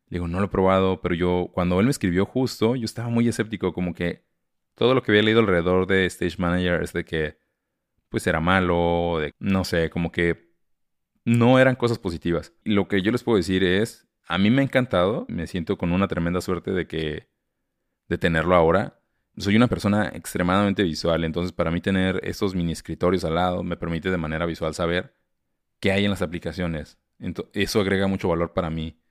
Le 0.09 0.17
digo, 0.17 0.27
no 0.27 0.39
lo 0.39 0.47
he 0.47 0.49
probado, 0.49 0.99
pero 1.01 1.15
yo, 1.15 1.51
cuando 1.53 1.79
él 1.79 1.85
me 1.85 1.91
escribió 1.91 2.25
justo, 2.25 2.75
yo 2.75 2.83
estaba 2.83 3.07
muy 3.07 3.29
escéptico, 3.29 3.71
como 3.71 3.93
que 3.93 4.25
todo 4.77 4.93
lo 4.93 5.01
que 5.01 5.11
había 5.11 5.23
leído 5.23 5.39
alrededor 5.39 5.87
de 5.87 6.05
Stage 6.05 6.35
Manager 6.37 6.83
es 6.83 6.93
de 6.93 7.03
que, 7.03 7.39
pues 8.09 8.27
era 8.27 8.39
malo, 8.39 9.17
de, 9.19 9.33
no 9.39 9.63
sé, 9.63 9.89
como 9.89 10.11
que 10.11 10.53
no 11.25 11.57
eran 11.57 11.75
cosas 11.75 11.97
positivas. 11.97 12.53
Lo 12.63 12.87
que 12.87 13.01
yo 13.01 13.11
les 13.11 13.23
puedo 13.23 13.37
decir 13.37 13.63
es, 13.63 14.07
a 14.27 14.37
mí 14.37 14.51
me 14.51 14.61
ha 14.61 14.65
encantado, 14.65 15.25
me 15.29 15.47
siento 15.47 15.79
con 15.79 15.91
una 15.91 16.07
tremenda 16.07 16.41
suerte 16.41 16.71
de 16.71 16.87
que, 16.87 17.27
de 18.07 18.17
tenerlo 18.19 18.53
ahora. 18.55 19.01
Soy 19.37 19.55
una 19.55 19.67
persona 19.67 20.09
extremadamente 20.13 20.83
visual, 20.83 21.23
entonces 21.23 21.53
para 21.53 21.71
mí 21.71 21.81
tener 21.81 22.21
estos 22.23 22.53
mini 22.53 22.71
escritorios 22.71 23.25
al 23.25 23.33
lado 23.33 23.63
me 23.63 23.77
permite 23.77 24.11
de 24.11 24.17
manera 24.17 24.45
visual 24.45 24.75
saber 24.75 25.15
que 25.79 25.91
hay 25.91 26.05
en 26.05 26.11
las 26.11 26.21
aplicaciones. 26.21 26.99
eso 27.53 27.81
agrega 27.81 28.05
mucho 28.05 28.29
valor 28.29 28.53
para 28.53 28.69
mí. 28.69 29.01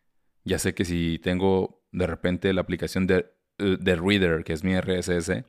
Ya 0.45 0.61
sé 0.61 0.75
que 0.75 0.85
si 0.85 1.19
tengo 1.19 1.85
de 1.91 2.07
repente 2.07 2.53
la 2.53 2.61
aplicación 2.61 3.09
de, 3.09 3.35
eh, 3.59 3.77
de 3.81 3.97
Reader, 3.97 4.45
que 4.45 4.53
es 4.53 4.63
mi 4.63 4.73
RSS, 4.77 5.45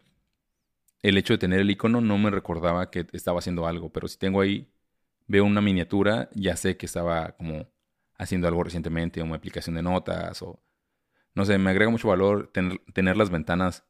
el 1.02 1.18
hecho 1.18 1.34
de 1.34 1.38
tener 1.38 1.60
el 1.60 1.70
icono 1.72 2.02
no 2.02 2.18
me 2.18 2.30
recordaba 2.32 2.90
que 2.90 3.08
estaba 3.14 3.40
haciendo 3.40 3.68
algo, 3.68 3.92
pero 3.92 4.08
si 4.08 4.18
tengo 4.18 4.42
ahí, 4.42 4.72
veo 5.28 5.46
una 5.46 5.62
miniatura, 5.62 6.30
ya 6.34 6.56
sé 6.56 6.78
que 6.78 6.86
estaba 6.86 7.32
como 7.38 7.68
haciendo 8.18 8.48
algo 8.48 8.64
recientemente, 8.64 9.22
una 9.22 9.36
aplicación 9.36 9.76
de 9.76 9.84
notas 9.84 10.42
o 10.42 10.64
no 11.36 11.46
sé, 11.46 11.58
me 11.60 11.70
agrega 11.70 11.92
mucho 11.92 12.08
valor 12.08 12.52
tener, 12.52 13.18
las 13.18 13.30
ventanas, 13.30 13.86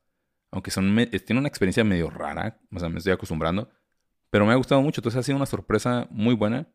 aunque 0.52 0.70
son 0.70 0.94
tiene 1.26 1.40
una 1.40 1.48
experiencia 1.48 1.84
medio 1.84 2.10
rara, 2.10 2.60
o 2.74 2.80
sea, 2.80 2.90
me 2.90 2.98
estoy 2.98 3.14
acostumbrando, 3.14 3.70
pero 4.30 4.46
me 4.46 4.52
ha 4.52 4.56
gustado 4.58 4.82
mucho, 4.82 5.00
entonces 5.00 5.20
ha 5.20 5.24
sido 5.24 5.38
una 5.38 5.46
sorpresa 5.46 6.08
muy 6.12 6.36
buena 6.36 6.68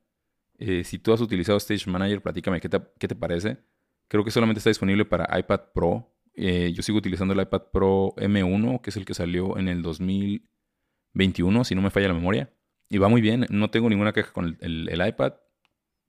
eh, 0.64 0.84
si 0.84 0.98
tú 0.98 1.12
has 1.12 1.20
utilizado 1.20 1.58
Stage 1.58 1.90
Manager, 1.90 2.22
platícame 2.22 2.60
qué 2.60 2.70
qué 2.98 3.08
te 3.08 3.16
parece. 3.16 3.58
Creo 4.06 4.24
que 4.24 4.30
solamente 4.30 4.58
está 4.58 4.70
disponible 4.70 5.04
para 5.04 5.38
iPad 5.38 5.60
Pro 5.74 6.12
Eh, 6.34 6.72
yo 6.74 6.82
sigo 6.82 6.98
utilizando 6.98 7.34
el 7.34 7.40
iPad 7.40 7.62
Pro 7.72 8.14
M1, 8.16 8.80
que 8.80 8.90
es 8.90 8.96
el 8.96 9.04
que 9.04 9.14
salió 9.14 9.58
en 9.58 9.68
el 9.68 9.82
2021, 9.82 11.64
si 11.64 11.74
no 11.74 11.82
me 11.82 11.90
falla 11.90 12.08
la 12.08 12.14
memoria. 12.14 12.52
Y 12.88 12.98
va 12.98 13.08
muy 13.08 13.20
bien, 13.20 13.46
no 13.50 13.70
tengo 13.70 13.88
ninguna 13.88 14.12
queja 14.12 14.32
con 14.32 14.56
el, 14.60 15.02
iPad. 15.06 15.34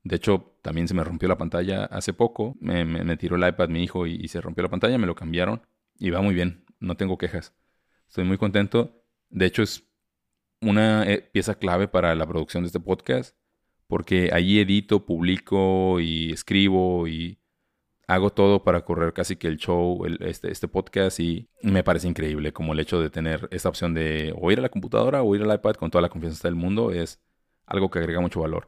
De 0.03 0.17
hecho, 0.17 0.57
también 0.61 0.87
se 0.87 0.93
me 0.93 1.03
rompió 1.03 1.29
la 1.29 1.37
pantalla 1.37 1.85
hace 1.85 2.13
poco. 2.13 2.57
Me, 2.59 3.15
tiró 3.17 3.35
el 3.37 3.47
iPad 3.47 3.69
mi 3.69 3.83
hijo 3.83 4.05
y, 4.05 4.27
se 4.27 4.41
rompió 4.41 4.63
la 4.63 4.69
pantalla, 4.69 4.97
me 4.97 5.07
lo 5.07 5.15
cambiaron. 5.15 5.61
Y 5.97 6.09
va 6.09 6.21
muy 6.21 6.33
bien, 6.33 6.65
no 6.79 6.97
tengo 6.97 7.17
quejas. 7.17 7.53
Estoy 8.07 8.25
muy 8.25 8.37
contento. 8.37 9.03
De 9.29 9.45
hecho, 9.45 9.63
es 9.63 9.87
una 10.61 11.09
eh, 11.09 11.21
pieza 11.21 11.55
clave 11.55 11.87
para 11.87 12.15
la 12.15 12.27
producción 12.27 12.63
de 12.63 12.67
este 12.67 12.79
podcast, 12.79 13.37
porque 13.87 14.31
allí 14.33 14.59
edito, 14.59 15.05
publico 15.05 15.99
y 15.99 16.31
escribo 16.31 17.07
y 17.07 17.39
hago 18.13 18.29
todo 18.29 18.63
para 18.63 18.85
correr 18.85 19.13
casi 19.13 19.35
que 19.35 19.47
el 19.47 19.57
show, 19.57 20.05
este, 20.19 20.51
este 20.51 20.67
podcast 20.67 21.19
y 21.19 21.49
me 21.61 21.83
parece 21.83 22.07
increíble 22.07 22.53
como 22.53 22.73
el 22.73 22.79
hecho 22.79 23.01
de 23.01 23.09
tener 23.09 23.47
esta 23.51 23.69
opción 23.69 23.93
de 23.93 24.33
o 24.39 24.51
ir 24.51 24.59
a 24.59 24.61
la 24.61 24.69
computadora 24.69 25.23
o 25.23 25.35
ir 25.35 25.43
al 25.43 25.53
iPad 25.53 25.75
con 25.75 25.91
toda 25.91 26.01
la 26.01 26.09
confianza 26.09 26.47
del 26.47 26.55
mundo 26.55 26.91
es 26.91 27.21
algo 27.65 27.89
que 27.89 27.99
agrega 27.99 28.19
mucho 28.21 28.41
valor. 28.41 28.67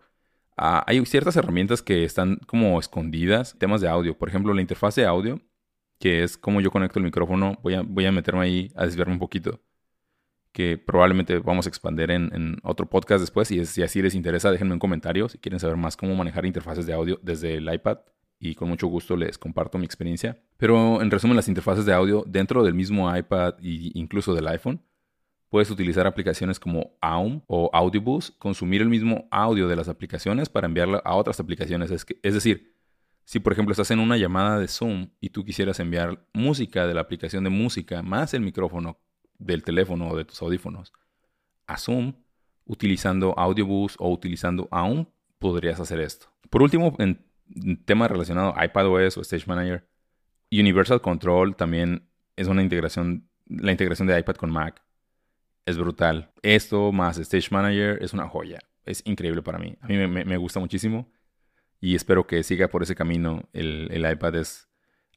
Ah, 0.57 0.83
hay 0.87 1.05
ciertas 1.05 1.35
herramientas 1.35 1.81
que 1.81 2.03
están 2.05 2.37
como 2.47 2.79
escondidas, 2.79 3.55
temas 3.59 3.81
de 3.81 3.89
audio, 3.89 4.17
por 4.17 4.29
ejemplo 4.29 4.53
la 4.53 4.61
interfaz 4.61 4.95
de 4.95 5.05
audio, 5.05 5.41
que 5.99 6.23
es 6.23 6.37
como 6.37 6.61
yo 6.61 6.71
conecto 6.71 6.99
el 6.99 7.05
micrófono, 7.05 7.59
voy 7.61 7.75
a, 8.05 8.11
meterme 8.11 8.41
ahí 8.41 8.71
a 8.75 8.85
desviarme 8.85 9.13
un 9.13 9.19
poquito 9.19 9.61
que 10.51 10.77
probablemente 10.77 11.39
vamos 11.39 11.65
a 11.65 11.69
expandir 11.69 12.11
en, 12.11 12.57
otro 12.63 12.89
podcast 12.89 13.19
después. 13.19 13.51
Y 13.51 13.65
si 13.65 13.83
así 13.83 14.01
les 14.01 14.15
interesa, 14.15 14.51
déjenme 14.51 14.73
un 14.73 14.79
comentario 14.79 15.27
si 15.27 15.37
quieren 15.37 15.59
saber 15.59 15.75
más 15.75 15.97
cómo 15.97 16.15
manejar 16.15 16.45
interfaces 16.45 16.85
de 16.85 16.93
audio 16.93 17.19
desde 17.21 17.55
el 17.55 17.73
iPad 17.73 17.99
y 18.39 18.55
con 18.55 18.69
mucho 18.69 18.87
gusto 18.87 19.15
les 19.15 19.37
comparto 19.37 19.77
mi 19.77 19.85
experiencia. 19.85 20.41
Pero 20.57 21.01
en 21.01 21.11
resumen, 21.11 21.35
las 21.35 21.47
interfaces 21.47 21.85
de 21.85 21.93
audio 21.93 22.23
dentro 22.27 22.63
del 22.63 22.73
mismo 22.73 23.15
iPad 23.15 23.55
e 23.59 23.91
incluso 23.93 24.33
del 24.33 24.47
iPhone, 24.47 24.81
puedes 25.49 25.71
utilizar 25.71 26.05
aplicaciones 26.07 26.59
como 26.59 26.97
Aum 27.01 27.41
o 27.47 27.69
Audiobus, 27.71 28.31
consumir 28.31 28.81
el 28.81 28.89
mismo 28.89 29.27
audio 29.31 29.67
de 29.67 29.75
las 29.75 29.87
aplicaciones 29.87 30.49
para 30.49 30.67
enviarlo 30.67 31.01
a 31.05 31.15
otras 31.15 31.39
aplicaciones. 31.39 31.91
Es, 31.91 32.33
decir, 32.33 32.75
si 33.23 33.39
por 33.39 33.53
ejemplo 33.53 33.71
estás 33.71 33.91
en 33.91 33.99
una 33.99 34.17
llamada 34.17 34.59
de 34.59 34.67
Zoom 34.67 35.11
y 35.21 35.29
tú 35.29 35.45
quisieras 35.45 35.79
enviar 35.79 36.25
música 36.33 36.85
de 36.85 36.93
la 36.93 37.01
aplicación 37.01 37.43
de 37.43 37.49
música 37.49 38.01
más 38.01 38.33
el 38.33 38.41
micrófono 38.41 38.99
del 39.37 39.63
teléfono 39.63 40.09
o 40.09 40.17
de 40.17 40.25
tus 40.25 40.41
audífonos 40.41 40.91
a 41.67 41.77
Zoom, 41.77 42.13
utilizando 42.65 43.33
Audiobus 43.37 43.95
o 43.99 44.11
utilizando 44.11 44.67
Aum, 44.71 45.05
podrías 45.39 45.79
hacer 45.79 45.99
esto. 45.99 46.27
Por 46.49 46.63
último, 46.63 46.95
en 46.99 47.25
tema 47.85 48.07
relacionado 48.07 48.53
a 48.57 48.65
iPadOS 48.65 49.17
o 49.17 49.21
Stage 49.21 49.45
Manager, 49.47 49.87
Universal 50.51 51.01
Control 51.01 51.55
también 51.55 52.07
es 52.35 52.47
una 52.47 52.61
integración, 52.61 53.27
la 53.47 53.71
integración 53.71 54.07
de 54.07 54.19
iPad 54.19 54.35
con 54.35 54.51
Mac 54.51 54.81
es 55.65 55.77
brutal. 55.77 56.31
Esto 56.41 56.91
más 56.91 57.17
Stage 57.17 57.49
Manager 57.51 57.97
es 58.01 58.13
una 58.13 58.27
joya. 58.27 58.59
Es 58.85 59.01
increíble 59.05 59.41
para 59.41 59.57
mí. 59.57 59.75
A 59.81 59.87
mí 59.87 59.97
me, 59.97 60.37
gusta 60.37 60.59
muchísimo 60.59 61.11
y 61.81 61.95
espero 61.95 62.27
que 62.27 62.43
siga 62.43 62.67
por 62.67 62.83
ese 62.83 62.95
camino. 62.95 63.49
El, 63.51 64.05
iPad 64.11 64.35
es 64.35 64.67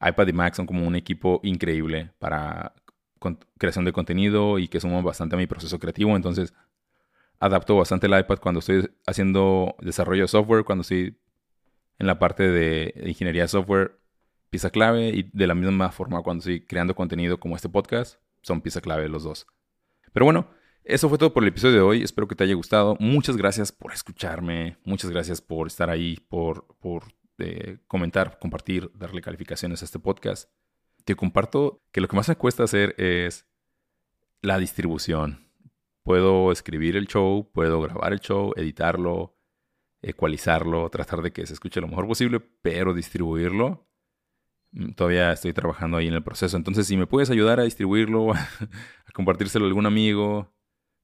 iPad 0.01 0.29
y 0.29 0.33
Mac 0.33 0.55
son 0.55 0.67
como 0.67 0.87
un 0.87 0.97
equipo 0.97 1.41
increíble 1.43 2.13
para 2.19 2.75
creación 3.59 3.85
de 3.85 3.93
contenido 3.93 4.59
y 4.59 4.69
que 4.69 4.81
suma 4.81 5.03
bastante 5.03 5.35
a 5.35 5.39
mi 5.39 5.47
proceso 5.47 5.79
creativo. 5.79 6.17
Entonces, 6.17 6.55
adapto 7.39 7.77
bastante 7.77 8.07
el 8.07 8.19
iPad 8.19 8.39
cuando 8.39 8.61
estoy 8.61 8.91
haciendo 9.07 9.77
desarrollo 9.81 10.23
de 10.23 10.29
software, 10.29 10.65
cuando 10.65 10.83
estoy 10.83 11.19
en 11.99 12.07
la 12.07 12.19
parte 12.19 12.49
de 12.49 12.95
ingeniería 13.07 13.43
de 13.43 13.49
software, 13.49 13.99
pieza 14.51 14.71
clave 14.71 15.09
y 15.09 15.31
de 15.33 15.47
la 15.47 15.55
misma 15.55 15.91
forma 15.91 16.23
cuando 16.23 16.41
estoy 16.41 16.61
creando 16.65 16.95
contenido 16.95 17.39
como 17.39 17.57
este 17.57 17.69
podcast, 17.69 18.21
son 18.43 18.61
pieza 18.61 18.81
clave 18.81 19.09
los 19.09 19.25
dos. 19.25 19.47
Pero 20.13 20.25
bueno, 20.25 20.49
eso 20.85 21.09
fue 21.09 21.19
todo 21.19 21.35
por 21.35 21.43
el 21.43 21.51
episodio 21.51 21.75
de 21.75 21.81
hoy. 21.83 22.03
Espero 22.03 22.27
que 22.27 22.35
te 22.35 22.45
haya 22.45 22.55
gustado. 22.55 22.97
Muchas 22.99 23.37
gracias 23.37 23.73
por 23.73 23.93
escucharme. 23.93 24.79
Muchas 24.85 25.11
gracias 25.11 25.41
por 25.41 25.67
estar 25.67 25.91
ahí, 25.91 26.19
por, 26.29 26.67
por 26.81 27.05
eh, 27.39 27.79
comentar, 27.87 28.39
compartir, 28.39 28.91
darle 28.95 29.21
calificaciones 29.21 29.83
a 29.83 29.85
este 29.85 29.99
podcast. 29.99 30.51
Te 31.05 31.15
comparto 31.15 31.83
que 31.93 32.01
lo 32.01 32.09
que 32.09 32.17
más 32.17 32.29
me 32.29 32.37
cuesta 32.37 32.65
hacer 32.65 32.95
es 32.99 33.47
la 34.41 34.59
distribución. 34.59 35.51
Puedo 36.03 36.53
escribir 36.53 36.97
el 36.97 37.07
show, 37.07 37.51
puedo 37.53 37.81
grabar 37.83 38.13
el 38.13 38.21
show, 38.21 38.53
editarlo, 38.57 39.38
ecualizarlo, 40.03 40.89
tratar 40.91 41.23
de 41.23 41.33
que 41.33 41.47
se 41.47 41.55
escuche 41.55 41.81
lo 41.81 41.89
mejor 41.89 42.07
posible, 42.07 42.41
pero 42.63 42.95
distribuirlo, 42.95 43.87
mm, 44.73 44.93
todavía 44.93 45.33
estoy 45.33 45.53
trabajando 45.53 45.97
ahí 45.97 46.09
en 46.09 46.15
el 46.15 46.23
proceso. 46.23 46.57
Entonces, 46.57 46.87
si 46.87 46.97
me 46.97 47.07
puedes 47.07 47.31
ayudar 47.31 47.61
a 47.61 47.65
distribuirlo, 47.65 48.33
a 48.33 49.13
compartírselo 49.13 49.65
a 49.65 49.69
algún 49.69 49.87
amigo, 49.87 50.55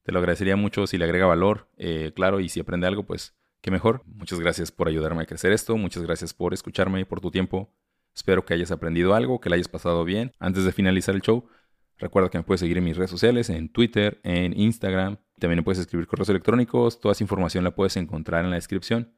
te 0.03 0.11
lo 0.11 0.19
agradecería 0.19 0.55
mucho 0.55 0.87
si 0.87 0.97
le 0.97 1.05
agrega 1.05 1.25
valor, 1.25 1.69
eh, 1.77 2.13
claro, 2.15 2.39
y 2.39 2.49
si 2.49 2.59
aprende 2.59 2.87
algo, 2.87 3.05
pues 3.05 3.35
qué 3.61 3.71
mejor. 3.71 4.03
Muchas 4.05 4.39
gracias 4.39 4.71
por 4.71 4.87
ayudarme 4.87 5.23
a 5.23 5.25
crecer 5.25 5.51
esto, 5.51 5.75
muchas 5.77 6.03
gracias 6.03 6.33
por 6.33 6.53
escucharme 6.53 7.01
y 7.01 7.05
por 7.05 7.21
tu 7.21 7.31
tiempo. 7.31 7.73
Espero 8.13 8.45
que 8.45 8.53
hayas 8.53 8.71
aprendido 8.71 9.13
algo, 9.13 9.41
que 9.41 9.49
le 9.49 9.55
hayas 9.55 9.67
pasado 9.67 10.05
bien. 10.05 10.31
Antes 10.39 10.63
de 10.63 10.71
finalizar 10.71 11.15
el 11.15 11.21
show, 11.21 11.49
recuerda 11.97 12.29
que 12.29 12.37
me 12.37 12.43
puedes 12.43 12.61
seguir 12.61 12.77
en 12.77 12.83
mis 12.85 12.95
redes 12.95 13.09
sociales, 13.09 13.49
en 13.49 13.67
Twitter, 13.69 14.21
en 14.23 14.57
Instagram, 14.57 15.17
también 15.39 15.63
puedes 15.63 15.79
escribir 15.79 16.07
correos 16.07 16.29
electrónicos, 16.29 16.99
toda 16.99 17.11
esa 17.13 17.23
información 17.23 17.63
la 17.63 17.75
puedes 17.75 17.97
encontrar 17.97 18.43
en 18.43 18.51
la 18.51 18.55
descripción. 18.55 19.13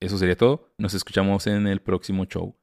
Eso 0.00 0.18
sería 0.18 0.36
todo. 0.36 0.74
Nos 0.78 0.94
escuchamos 0.94 1.46
en 1.46 1.66
el 1.66 1.80
próximo 1.80 2.24
show. 2.24 2.56